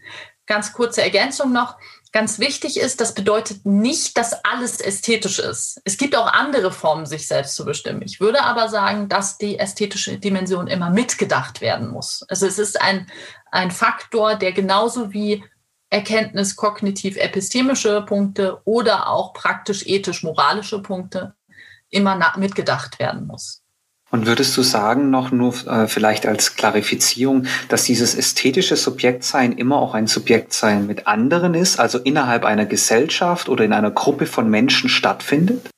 [0.46, 1.76] Ganz kurze Ergänzung noch.
[2.10, 5.78] Ganz wichtig ist, das bedeutet nicht, dass alles ästhetisch ist.
[5.84, 8.00] Es gibt auch andere Formen, sich selbst zu bestimmen.
[8.00, 12.24] Ich würde aber sagen, dass die ästhetische Dimension immer mitgedacht werden muss.
[12.28, 13.06] Also es ist ein,
[13.52, 15.44] ein Faktor, der genauso wie
[15.90, 21.34] Erkenntnis, kognitiv, epistemische Punkte oder auch praktisch, ethisch, moralische Punkte
[21.90, 23.62] immer mitgedacht werden muss.
[24.10, 29.76] Und würdest du sagen, noch nur äh, vielleicht als Klarifizierung, dass dieses ästhetische Subjektsein immer
[29.76, 34.48] auch ein Subjektsein mit anderen ist, also innerhalb einer Gesellschaft oder in einer Gruppe von
[34.48, 35.68] Menschen stattfindet?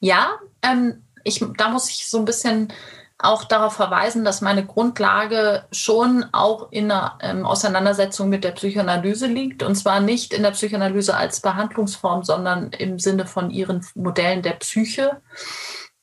[0.00, 0.32] Ja,
[0.62, 2.72] ähm, ich, da muss ich so ein bisschen
[3.18, 9.26] auch darauf verweisen, dass meine Grundlage schon auch in einer ähm, Auseinandersetzung mit der Psychoanalyse
[9.26, 9.62] liegt.
[9.62, 14.52] Und zwar nicht in der Psychoanalyse als Behandlungsform, sondern im Sinne von ihren Modellen der
[14.52, 15.22] Psyche.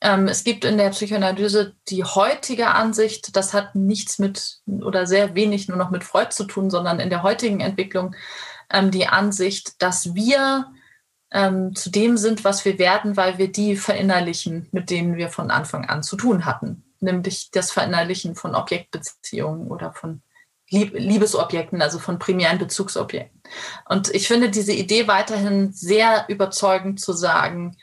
[0.01, 5.35] Ähm, es gibt in der Psychoanalyse die heutige Ansicht, das hat nichts mit oder sehr
[5.35, 8.15] wenig nur noch mit Freud zu tun, sondern in der heutigen Entwicklung
[8.71, 10.65] ähm, die Ansicht, dass wir
[11.31, 15.51] ähm, zu dem sind, was wir werden, weil wir die verinnerlichen, mit denen wir von
[15.51, 20.21] Anfang an zu tun hatten nämlich das Verinnerlichen von Objektbeziehungen oder von
[20.69, 23.41] Liebesobjekten, also von primären Bezugsobjekten.
[23.87, 27.77] Und ich finde diese Idee weiterhin sehr überzeugend zu sagen,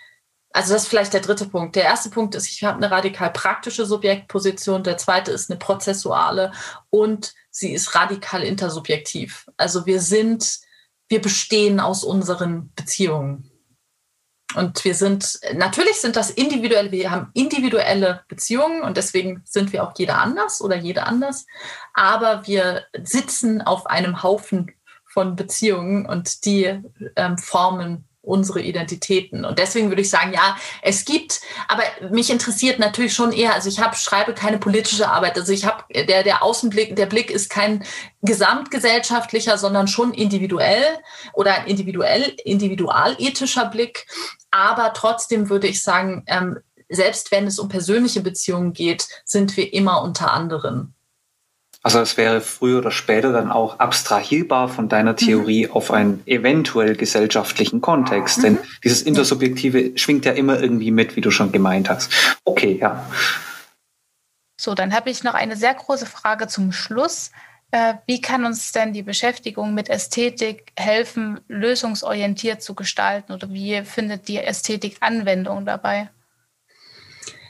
[0.52, 1.76] also das ist vielleicht der dritte Punkt.
[1.76, 4.82] Der erste Punkt ist, ich habe eine radikal praktische Subjektposition.
[4.82, 6.52] Der zweite ist eine prozessuale
[6.90, 9.46] und sie ist radikal intersubjektiv.
[9.56, 10.58] Also wir sind,
[11.08, 13.49] wir bestehen aus unseren Beziehungen.
[14.56, 19.84] Und wir sind, natürlich sind das individuelle, wir haben individuelle Beziehungen und deswegen sind wir
[19.84, 21.46] auch jeder anders oder jede anders.
[21.94, 24.72] Aber wir sitzen auf einem Haufen
[25.04, 26.80] von Beziehungen und die
[27.16, 29.44] ähm, formen unsere Identitäten.
[29.44, 33.68] Und deswegen würde ich sagen, ja, es gibt, aber mich interessiert natürlich schon eher, also
[33.68, 35.36] ich habe, schreibe keine politische Arbeit.
[35.36, 37.84] Also ich habe, der, der Außenblick, der Blick ist kein
[38.22, 40.84] gesamtgesellschaftlicher, sondern schon individuell
[41.32, 44.06] oder ein individuell, individualethischer Blick.
[44.50, 46.58] Aber trotzdem würde ich sagen, ähm,
[46.88, 50.94] selbst wenn es um persönliche Beziehungen geht, sind wir immer unter anderen.
[51.82, 55.72] Also es wäre früher oder später dann auch abstrahierbar von deiner Theorie mhm.
[55.72, 58.38] auf einen eventuell gesellschaftlichen Kontext.
[58.38, 58.42] Mhm.
[58.42, 62.12] Denn dieses Intersubjektive schwingt ja immer irgendwie mit, wie du schon gemeint hast.
[62.44, 63.06] Okay, ja.
[64.60, 67.30] So, dann habe ich noch eine sehr große Frage zum Schluss.
[67.70, 73.32] Äh, wie kann uns denn die Beschäftigung mit Ästhetik helfen, lösungsorientiert zu gestalten?
[73.32, 76.10] Oder wie findet die Ästhetik Anwendung dabei?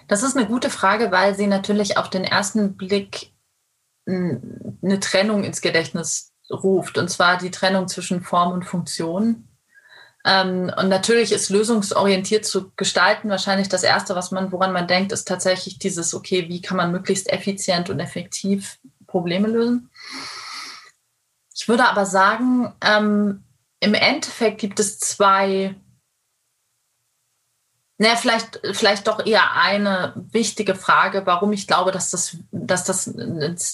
[0.07, 3.33] Das ist eine gute Frage, weil sie natürlich auf den ersten Blick
[4.83, 9.49] eine Trennung ins Gedächtnis ruft, und zwar die Trennung zwischen Form und Funktion.
[10.25, 15.13] Ähm, und natürlich ist lösungsorientiert zu gestalten wahrscheinlich das Erste, was man, woran man denkt,
[15.13, 19.91] ist tatsächlich dieses, okay, wie kann man möglichst effizient und effektiv Probleme lösen.
[21.55, 23.45] Ich würde aber sagen, ähm,
[23.81, 25.75] im Endeffekt gibt es zwei
[28.01, 33.13] naja, vielleicht, vielleicht doch eher eine wichtige Frage, warum ich glaube, dass das, dass das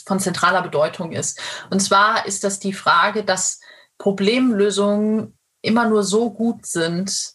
[0.04, 1.40] von zentraler Bedeutung ist.
[1.70, 3.60] Und zwar ist das die Frage, dass
[3.98, 7.34] Problemlösungen immer nur so gut sind,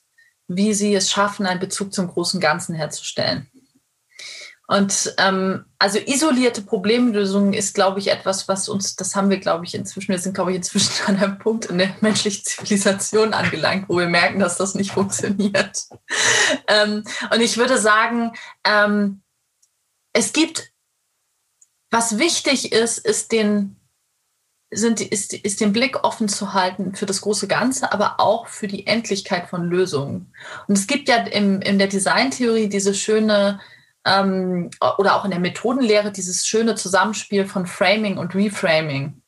[0.49, 3.49] wie sie es schaffen, einen Bezug zum großen Ganzen herzustellen.
[4.72, 9.65] Und ähm, also isolierte Problemlösung ist, glaube ich, etwas, was uns, das haben wir, glaube
[9.65, 13.89] ich, inzwischen, wir sind, glaube ich, inzwischen an einem Punkt in der menschlichen Zivilisation angelangt,
[13.89, 15.89] wo wir merken, dass das nicht funktioniert.
[16.67, 17.03] ähm,
[17.34, 18.32] und ich würde sagen,
[18.63, 19.22] ähm,
[20.13, 20.72] es gibt,
[21.89, 23.76] was wichtig ist, ist den
[24.74, 28.69] sind, ist, ist den Blick offen zu halten für das große Ganze, aber auch für
[28.69, 30.34] die Endlichkeit von Lösungen.
[30.69, 33.59] Und es gibt ja im, in der Designtheorie diese schöne,
[34.06, 39.22] ähm, oder auch in der Methodenlehre dieses schöne Zusammenspiel von Framing und Reframing.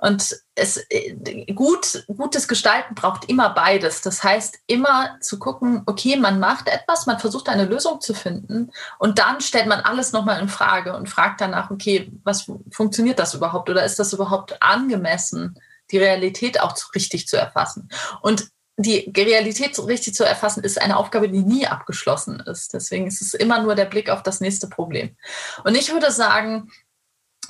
[0.00, 4.00] Und es, äh, gut, gutes Gestalten braucht immer beides.
[4.00, 8.70] Das heißt, immer zu gucken, okay, man macht etwas, man versucht eine Lösung zu finden
[8.98, 13.34] und dann stellt man alles nochmal in Frage und fragt danach, okay, was funktioniert das
[13.34, 15.58] überhaupt oder ist das überhaupt angemessen,
[15.90, 17.88] die Realität auch richtig zu erfassen?
[18.22, 18.48] Und
[18.78, 22.72] die Realität richtig zu erfassen, ist eine Aufgabe, die nie abgeschlossen ist.
[22.72, 25.16] Deswegen ist es immer nur der Blick auf das nächste Problem.
[25.64, 26.70] Und ich würde sagen,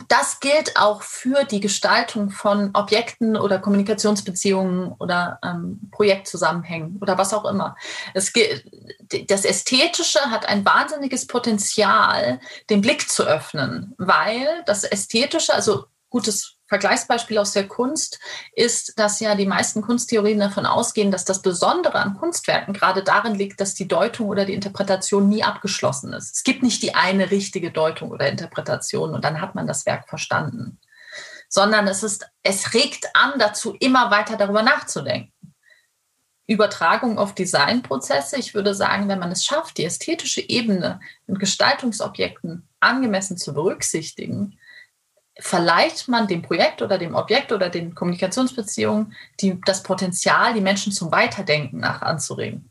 [0.07, 7.35] das gilt auch für die Gestaltung von Objekten oder Kommunikationsbeziehungen oder ähm, Projektzusammenhängen oder was
[7.35, 7.77] auch immer.
[8.15, 8.33] Es
[9.27, 16.58] das Ästhetische hat ein wahnsinniges Potenzial, den Blick zu öffnen, weil das Ästhetische, also gutes
[16.69, 18.21] Vergleichsbeispiel aus der Kunst
[18.53, 23.35] ist, dass ja die meisten Kunsttheorien davon ausgehen, dass das Besondere an Kunstwerken gerade darin
[23.35, 26.37] liegt, dass die Deutung oder die Interpretation nie abgeschlossen ist.
[26.37, 30.09] Es gibt nicht die eine richtige Deutung oder Interpretation und dann hat man das Werk
[30.09, 30.79] verstanden,
[31.49, 35.33] sondern es ist, es regt an dazu, immer weiter darüber nachzudenken.
[36.47, 38.39] Übertragung auf Designprozesse.
[38.39, 44.58] Ich würde sagen, wenn man es schafft, die ästhetische Ebene in Gestaltungsobjekten angemessen zu berücksichtigen,
[45.39, 50.93] verleiht man dem Projekt oder dem Objekt oder den Kommunikationsbeziehungen die, das Potenzial, die Menschen
[50.93, 52.71] zum Weiterdenken nach anzuregen.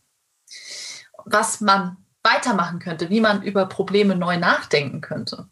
[1.25, 5.47] Was man weitermachen könnte, wie man über Probleme neu nachdenken könnte.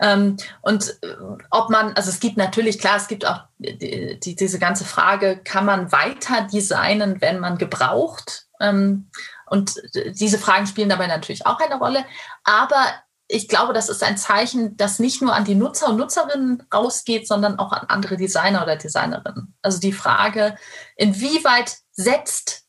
[0.00, 1.14] Ähm, und äh,
[1.50, 5.40] ob man, also es gibt natürlich, klar, es gibt auch die, die, diese ganze Frage,
[5.44, 8.46] kann man weiter designen, wenn man gebraucht?
[8.60, 9.10] Ähm,
[9.46, 9.74] und
[10.12, 12.04] diese Fragen spielen dabei natürlich auch eine Rolle.
[12.44, 12.86] Aber
[13.32, 17.28] ich glaube, das ist ein Zeichen, das nicht nur an die Nutzer und Nutzerinnen rausgeht,
[17.28, 19.54] sondern auch an andere Designer oder Designerinnen.
[19.62, 20.56] Also die Frage,
[20.96, 22.64] inwieweit setzt,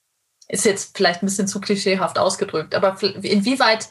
[0.47, 3.89] ist jetzt vielleicht ein bisschen zu klischeehaft ausgedrückt, aber inwieweit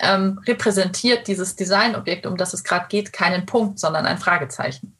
[0.00, 4.96] ähm, repräsentiert dieses Designobjekt, um das es gerade geht, keinen Punkt, sondern ein Fragezeichen?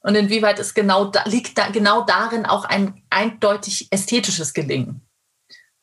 [0.00, 5.06] Und inwieweit ist genau da, liegt da genau darin auch ein eindeutig ästhetisches Gelingen?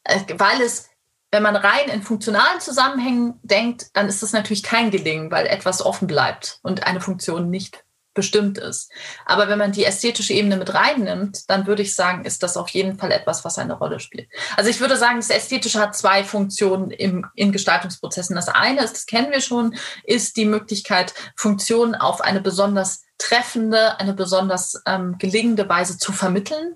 [0.04, 0.90] Äh, weil es
[1.34, 5.84] wenn man rein in funktionalen Zusammenhängen denkt, dann ist das natürlich kein Gelingen, weil etwas
[5.84, 8.92] offen bleibt und eine Funktion nicht bestimmt ist.
[9.26, 12.70] Aber wenn man die ästhetische Ebene mit reinnimmt, dann würde ich sagen, ist das auf
[12.70, 14.30] jeden Fall etwas, was eine Rolle spielt.
[14.56, 18.36] Also ich würde sagen, das Ästhetische hat zwei Funktionen im, in Gestaltungsprozessen.
[18.36, 24.00] Das eine ist, das kennen wir schon, ist die Möglichkeit, Funktionen auf eine besonders treffende,
[24.00, 26.76] eine besonders ähm, gelingende Weise zu vermitteln.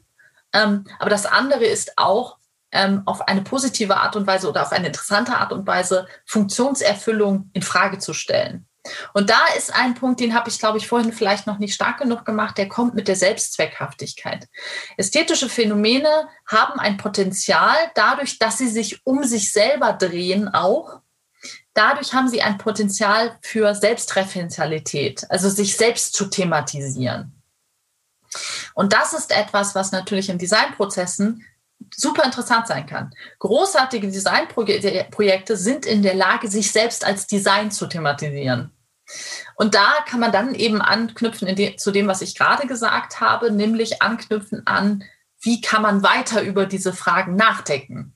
[0.51, 2.37] Ähm, aber das andere ist auch,
[2.77, 7.49] ähm, auf eine positive Art und Weise oder auf eine interessante Art und Weise Funktionserfüllung
[7.53, 8.67] in Frage zu stellen.
[9.13, 11.97] Und da ist ein Punkt, den habe ich, glaube ich, vorhin vielleicht noch nicht stark
[11.99, 14.47] genug gemacht, der kommt mit der Selbstzweckhaftigkeit.
[14.95, 21.01] Ästhetische Phänomene haben ein Potenzial dadurch, dass sie sich um sich selber drehen auch.
[21.73, 27.33] Dadurch haben sie ein Potenzial für Selbstreferenzialität, also sich selbst zu thematisieren.
[28.73, 31.43] Und das ist etwas, was natürlich in Designprozessen
[31.93, 33.11] super interessant sein kann.
[33.39, 38.71] Großartige Designprojekte sind in der Lage, sich selbst als Design zu thematisieren.
[39.55, 43.51] Und da kann man dann eben anknüpfen de zu dem, was ich gerade gesagt habe,
[43.51, 45.03] nämlich anknüpfen an,
[45.39, 48.13] wie kann man weiter über diese Fragen nachdenken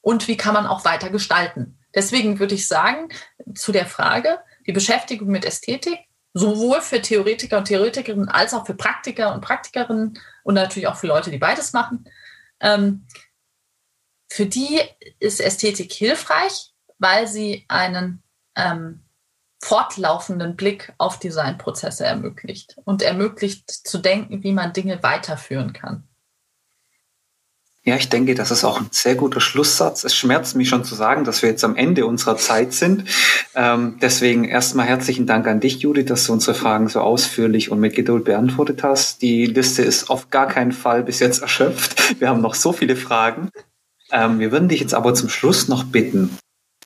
[0.00, 1.78] und wie kann man auch weiter gestalten.
[1.94, 3.08] Deswegen würde ich sagen,
[3.54, 5.98] zu der Frage, die Beschäftigung mit Ästhetik,
[6.34, 11.06] sowohl für Theoretiker und Theoretikerinnen als auch für Praktiker und Praktikerinnen und natürlich auch für
[11.06, 12.04] Leute, die beides machen,
[12.60, 13.06] ähm,
[14.30, 14.80] für die
[15.18, 18.22] ist Ästhetik hilfreich, weil sie einen
[18.56, 19.04] ähm,
[19.62, 26.05] fortlaufenden Blick auf Designprozesse ermöglicht und ermöglicht zu denken, wie man Dinge weiterführen kann.
[27.88, 30.02] Ja, ich denke, das ist auch ein sehr guter Schlusssatz.
[30.02, 33.04] Es schmerzt mich schon zu sagen, dass wir jetzt am Ende unserer Zeit sind.
[33.54, 37.78] Ähm, deswegen erstmal herzlichen Dank an dich, Judith, dass du unsere Fragen so ausführlich und
[37.78, 39.22] mit Geduld beantwortet hast.
[39.22, 42.20] Die Liste ist auf gar keinen Fall bis jetzt erschöpft.
[42.20, 43.50] Wir haben noch so viele Fragen.
[44.10, 46.36] Ähm, wir würden dich jetzt aber zum Schluss noch bitten,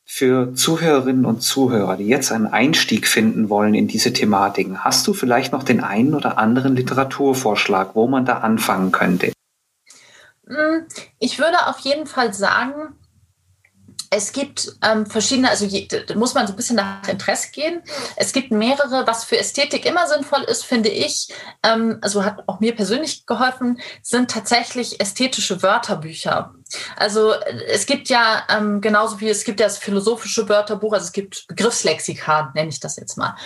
[0.04, 5.14] für Zuhörerinnen und Zuhörer, die jetzt einen Einstieg finden wollen in diese Thematiken, hast du
[5.14, 9.32] vielleicht noch den einen oder anderen Literaturvorschlag, wo man da anfangen könnte?
[10.50, 10.86] Hm,
[11.20, 12.96] ich würde auf jeden Fall sagen,
[14.12, 15.86] es gibt ähm, verschiedene, also je,
[16.16, 17.80] muss man so ein bisschen nach Interesse gehen.
[18.16, 21.32] Es gibt mehrere, was für Ästhetik immer sinnvoll ist, finde ich,
[21.62, 26.52] ähm, also hat auch mir persönlich geholfen, sind tatsächlich ästhetische Wörterbücher.
[26.96, 27.34] Also
[27.68, 31.46] es gibt ja ähm, genauso wie es gibt ja das philosophische Wörterbuch, also es gibt
[31.48, 33.36] Begriffslexika, nenne ich das jetzt mal.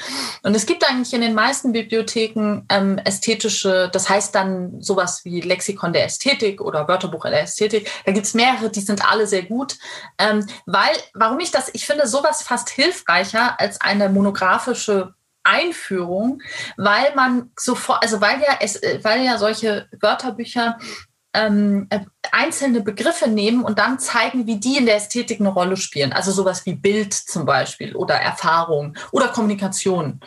[0.43, 5.41] Und es gibt eigentlich in den meisten Bibliotheken ähm, ästhetische, das heißt dann sowas wie
[5.41, 7.91] Lexikon der Ästhetik oder Wörterbuch der Ästhetik.
[8.05, 9.77] Da gibt es mehrere, die sind alle sehr gut.
[10.18, 15.14] Ähm, weil, warum ich das, ich finde sowas fast hilfreicher als eine monografische
[15.45, 16.43] Einführung,
[16.77, 20.79] weil man sofort, also weil ja es, weil ja solche Wörterbücher
[21.35, 22.01] ähm, äh,
[22.32, 26.12] einzelne Begriffe nehmen und dann zeigen, wie die in der Ästhetik eine Rolle spielen.
[26.12, 30.20] Also sowas wie Bild zum Beispiel oder Erfahrung oder Kommunikation.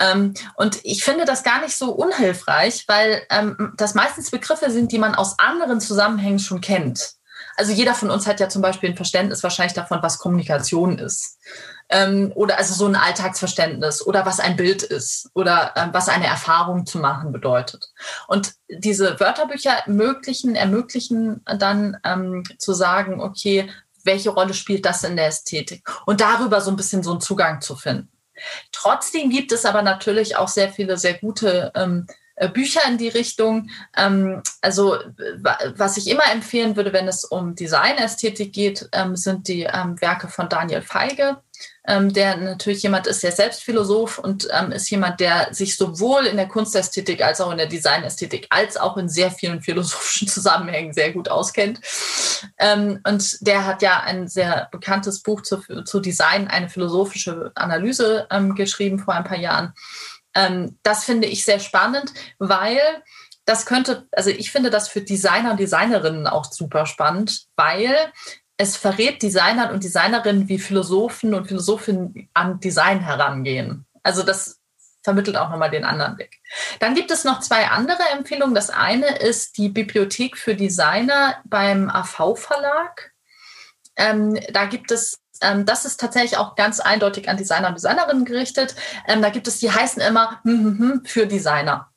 [0.00, 4.92] Ähm, und ich finde das gar nicht so unhilfreich, weil ähm, das meistens Begriffe sind,
[4.92, 7.12] die man aus anderen Zusammenhängen schon kennt.
[7.56, 11.38] Also jeder von uns hat ja zum Beispiel ein Verständnis wahrscheinlich davon, was Kommunikation ist
[11.88, 16.26] ähm, oder also so ein Alltagsverständnis oder was ein Bild ist oder ähm, was eine
[16.26, 17.92] Erfahrung zu machen bedeutet.
[18.26, 23.70] Und diese Wörterbücher ermöglichen, ermöglichen dann ähm, zu sagen, okay,
[24.04, 27.60] welche Rolle spielt das in der Ästhetik und darüber so ein bisschen so einen Zugang
[27.60, 28.10] zu finden.
[28.70, 33.08] Trotzdem gibt es aber natürlich auch sehr viele sehr gute ähm, äh, Bücher in die
[33.08, 33.70] Richtung.
[33.96, 34.96] Ähm, also
[35.74, 40.28] was ich immer empfehlen würde, wenn es um Designästhetik geht, ähm, sind die ähm, Werke
[40.28, 41.38] von Daniel Feige
[41.88, 46.26] ähm, der natürlich jemand ist, der selbst Philosoph und ähm, ist jemand, der sich sowohl
[46.26, 50.92] in der Kunstästhetik als auch in der Designästhetik als auch in sehr vielen philosophischen Zusammenhängen
[50.92, 51.80] sehr gut auskennt.
[52.58, 58.26] Ähm, und der hat ja ein sehr bekanntes Buch zu, zu Design, eine philosophische Analyse
[58.30, 59.72] ähm, geschrieben vor ein paar Jahren.
[60.34, 62.78] Ähm, das finde ich sehr spannend, weil
[63.46, 67.96] das könnte, also ich finde das für Designer und Designerinnen auch super spannend, weil
[68.58, 73.86] es verrät Designern und Designerinnen, wie Philosophen und Philosophinnen an Design herangehen.
[74.02, 74.60] Also das
[75.02, 76.40] vermittelt auch nochmal den anderen Blick.
[76.80, 78.54] Dann gibt es noch zwei andere Empfehlungen.
[78.54, 83.12] Das eine ist die Bibliothek für Designer beim AV-Verlag.
[83.96, 88.24] Ähm, da gibt es ähm, das ist tatsächlich auch ganz eindeutig an Designer und Designerinnen
[88.24, 88.74] gerichtet.
[89.06, 91.87] Ähm, da gibt es, die heißen immer hm, hm, hm, für Designer.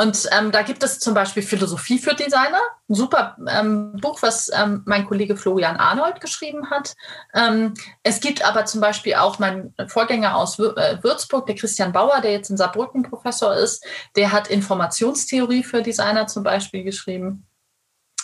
[0.00, 4.50] Und ähm, da gibt es zum Beispiel Philosophie für Designer, ein super ähm, Buch, was
[4.54, 6.94] ähm, mein Kollege Florian Arnold geschrieben hat.
[7.34, 12.22] Ähm, es gibt aber zum Beispiel auch mein Vorgänger aus äh, Würzburg, der Christian Bauer,
[12.22, 13.84] der jetzt in Saarbrücken Professor ist,
[14.16, 17.44] der hat Informationstheorie für Designer zum Beispiel geschrieben.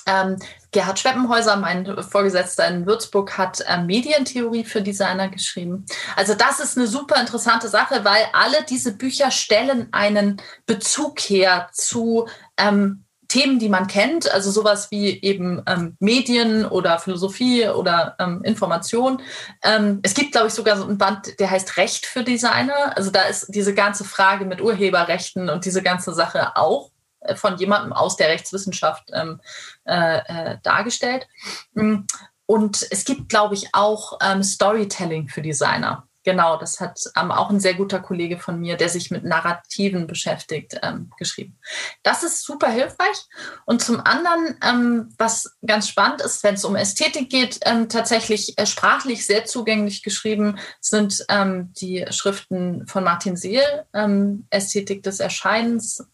[0.06, 0.36] Ähm,
[0.72, 5.86] Gerhard Schweppenhäuser, mein Vorgesetzter in Würzburg, hat ähm, Medientheorie für Designer geschrieben.
[6.16, 11.68] Also das ist eine super interessante Sache, weil alle diese Bücher stellen einen Bezug her
[11.72, 18.14] zu ähm, Themen, die man kennt, also sowas wie eben ähm, Medien oder Philosophie oder
[18.18, 19.20] ähm, Information.
[19.62, 22.96] Ähm, es gibt, glaube ich, sogar so ein Band, der heißt Recht für Designer.
[22.96, 26.90] Also da ist diese ganze Frage mit Urheberrechten und diese ganze Sache auch
[27.34, 29.40] von jemandem aus der Rechtswissenschaft ähm,
[29.84, 31.26] äh, äh, dargestellt.
[31.74, 32.00] Mm,
[32.46, 36.06] und es gibt, glaube ich, auch ähm, Storytelling für Designer.
[36.26, 40.08] Genau, das hat ähm, auch ein sehr guter Kollege von mir, der sich mit Narrativen
[40.08, 41.56] beschäftigt, ähm, geschrieben.
[42.02, 43.16] Das ist super hilfreich.
[43.64, 48.58] Und zum anderen, ähm, was ganz spannend ist, wenn es um Ästhetik geht, ähm, tatsächlich
[48.58, 55.20] äh, sprachlich sehr zugänglich geschrieben sind ähm, die Schriften von Martin Seel, ähm, Ästhetik des
[55.20, 56.08] Erscheinens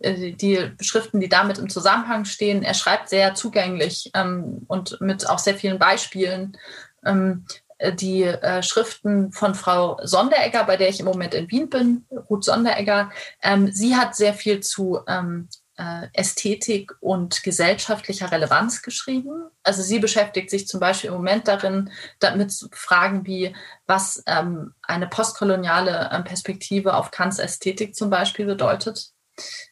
[0.00, 2.62] die Schriften, die damit im Zusammenhang stehen.
[2.62, 6.56] Er schreibt sehr zugänglich ähm, und mit auch sehr vielen Beispielen.
[7.04, 7.44] Ähm,
[7.78, 12.04] äh, die äh, Schriften von Frau Sonderegger, bei der ich im Moment in Wien bin,
[12.28, 13.10] Ruth Sonderegger,
[13.42, 19.48] ähm, sie hat sehr viel zu ähm, äh, Ästhetik und gesellschaftlicher Relevanz geschrieben.
[19.62, 23.54] Also sie beschäftigt sich zum Beispiel im Moment darin, damit Fragen wie,
[23.86, 29.12] was ähm, eine postkoloniale ähm, Perspektive auf Kants Ästhetik zum Beispiel bedeutet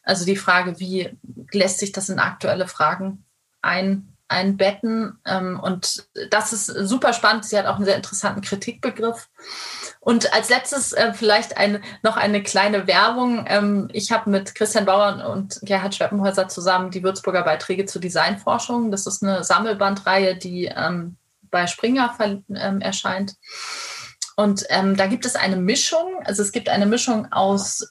[0.03, 1.17] also die Frage, wie
[1.51, 3.25] lässt sich das in aktuelle Fragen
[3.61, 5.19] ein, einbetten?
[5.25, 7.45] Ähm, und das ist super spannend.
[7.45, 9.29] Sie hat auch einen sehr interessanten Kritikbegriff.
[9.99, 13.45] Und als letztes äh, vielleicht eine, noch eine kleine Werbung.
[13.47, 18.91] Ähm, ich habe mit Christian Bauer und Gerhard Schweppenhäuser zusammen die Würzburger Beiträge zur Designforschung.
[18.91, 21.17] Das ist eine Sammelbandreihe, die ähm,
[21.49, 22.13] bei Springer
[22.81, 23.35] erscheint.
[24.35, 27.89] Und da gibt es eine Mischung, also es gibt eine Mischung aus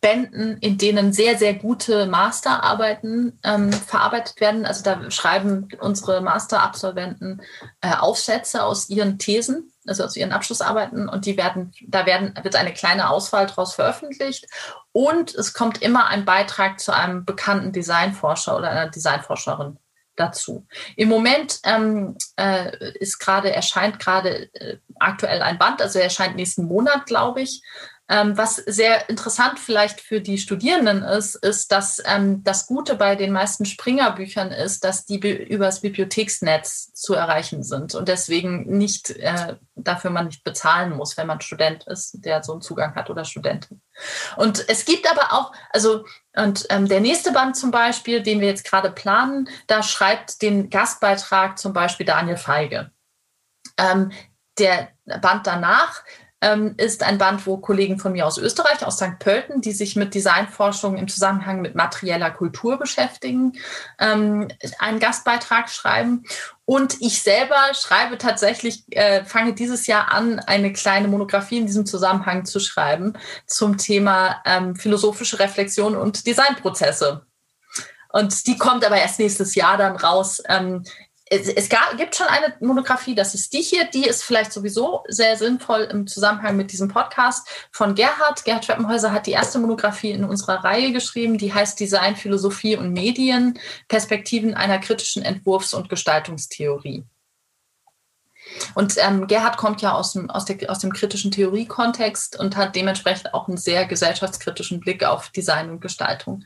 [0.00, 4.64] Bänden, in denen sehr, sehr gute Masterarbeiten ähm, verarbeitet werden.
[4.64, 7.42] Also da schreiben unsere Masterabsolventen
[7.80, 12.54] äh, Aufsätze aus ihren Thesen, also aus ihren Abschlussarbeiten und die werden, da werden, wird
[12.54, 14.46] eine kleine Auswahl daraus veröffentlicht.
[14.92, 19.78] Und es kommt immer ein Beitrag zu einem bekannten Designforscher oder einer Designforscherin
[20.14, 20.66] dazu.
[20.96, 26.36] Im Moment ähm, äh, ist gerade, erscheint gerade äh, aktuell ein Band, also er erscheint
[26.36, 27.62] nächsten Monat, glaube ich.
[28.10, 33.16] Ähm, was sehr interessant vielleicht für die Studierenden ist, ist, dass ähm, das Gute bei
[33.16, 39.56] den meisten Springer-Büchern ist, dass die übers Bibliotheksnetz zu erreichen sind und deswegen nicht äh,
[39.74, 43.26] dafür man nicht bezahlen muss, wenn man Student ist, der so einen Zugang hat oder
[43.26, 43.82] Studentin.
[44.36, 48.48] Und es gibt aber auch, also und ähm, der nächste Band zum Beispiel, den wir
[48.48, 52.90] jetzt gerade planen, da schreibt den Gastbeitrag zum Beispiel Daniel Feige.
[53.76, 54.12] Ähm,
[54.58, 54.88] der
[55.20, 56.02] Band danach
[56.40, 59.18] ähm, ist ein Band, wo Kollegen von mir aus Österreich, aus St.
[59.18, 63.54] Pölten, die sich mit Designforschung im Zusammenhang mit materieller Kultur beschäftigen,
[63.98, 66.24] ähm, einen Gastbeitrag schreiben.
[66.64, 71.86] Und ich selber schreibe tatsächlich, äh, fange dieses Jahr an, eine kleine Monographie in diesem
[71.86, 73.14] Zusammenhang zu schreiben
[73.46, 77.26] zum Thema ähm, philosophische Reflexion und Designprozesse.
[78.10, 80.42] Und die kommt aber erst nächstes Jahr dann raus.
[81.30, 85.04] Es, es gab, gibt schon eine Monographie, das ist die hier, die ist vielleicht sowieso
[85.08, 88.44] sehr sinnvoll im Zusammenhang mit diesem Podcast von Gerhard.
[88.44, 92.92] Gerhard Schweppenhäuser hat die erste Monographie in unserer Reihe geschrieben, die heißt Design, Philosophie und
[92.92, 93.58] Medien,
[93.88, 97.04] Perspektiven einer kritischen Entwurfs- und Gestaltungstheorie.
[98.74, 102.76] Und ähm, Gerhard kommt ja aus dem, aus, der, aus dem kritischen Theoriekontext und hat
[102.76, 106.44] dementsprechend auch einen sehr gesellschaftskritischen Blick auf Design und Gestaltung.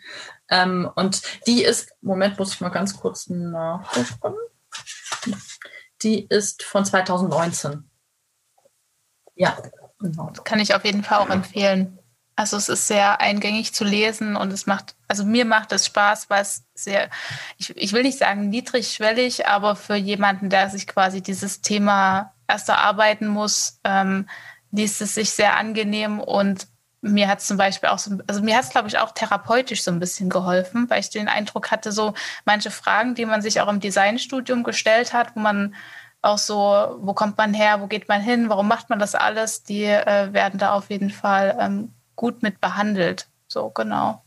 [0.48, 4.34] Ähm, und die ist, Moment, muss ich mal ganz kurz nachgucken.
[6.02, 7.88] Die ist von 2019.
[9.34, 9.56] Ja,
[9.98, 10.30] genau.
[10.30, 11.98] Das kann ich auf jeden Fall auch empfehlen.
[12.34, 16.30] Also es ist sehr eingängig zu lesen und es macht, also mir macht es Spaß,
[16.30, 17.10] weil es sehr,
[17.58, 22.70] ich, ich will nicht sagen niedrigschwellig, aber für jemanden, der sich quasi dieses Thema erst
[22.70, 24.28] erarbeiten muss, ähm,
[24.70, 26.66] liest es sich sehr angenehm und
[27.02, 29.82] mir hat es zum Beispiel auch so, also mir hat es, glaube ich, auch therapeutisch
[29.82, 33.60] so ein bisschen geholfen, weil ich den Eindruck hatte, so manche Fragen, die man sich
[33.60, 35.74] auch im Designstudium gestellt hat, wo man
[36.22, 39.64] auch so, wo kommt man her, wo geht man hin, warum macht man das alles,
[39.64, 43.26] die äh, werden da auf jeden Fall ähm, gut mit behandelt.
[43.48, 44.22] So, genau.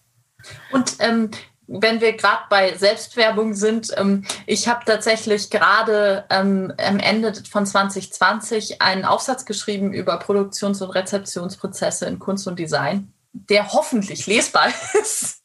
[0.71, 1.31] Und ähm,
[1.67, 7.65] wenn wir gerade bei Selbstwerbung sind, ähm, ich habe tatsächlich gerade ähm, am Ende von
[7.65, 14.67] 2020 einen Aufsatz geschrieben über Produktions- und Rezeptionsprozesse in Kunst und Design, der hoffentlich lesbar
[15.01, 15.43] ist.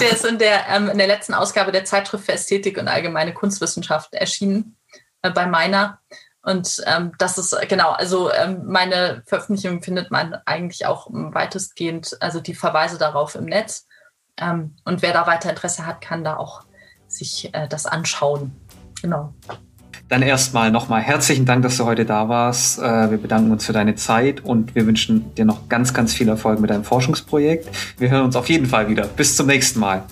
[0.00, 3.34] der ist in der, ähm, in der letzten Ausgabe der Zeitschrift für Ästhetik und allgemeine
[3.34, 4.76] Kunstwissenschaft erschienen,
[5.22, 6.00] äh, bei meiner.
[6.42, 12.40] Und ähm, das ist genau, also ähm, meine Veröffentlichung findet man eigentlich auch weitestgehend, also
[12.40, 13.86] die Verweise darauf im Netz.
[14.40, 16.62] Ähm, und wer da weiter Interesse hat, kann da auch
[17.06, 18.52] sich äh, das anschauen.
[19.00, 19.34] Genau.
[20.08, 22.78] Dann erstmal nochmal herzlichen Dank, dass du heute da warst.
[22.78, 26.28] Äh, wir bedanken uns für deine Zeit und wir wünschen dir noch ganz, ganz viel
[26.28, 27.68] Erfolg mit deinem Forschungsprojekt.
[27.98, 29.06] Wir hören uns auf jeden Fall wieder.
[29.06, 30.02] Bis zum nächsten Mal.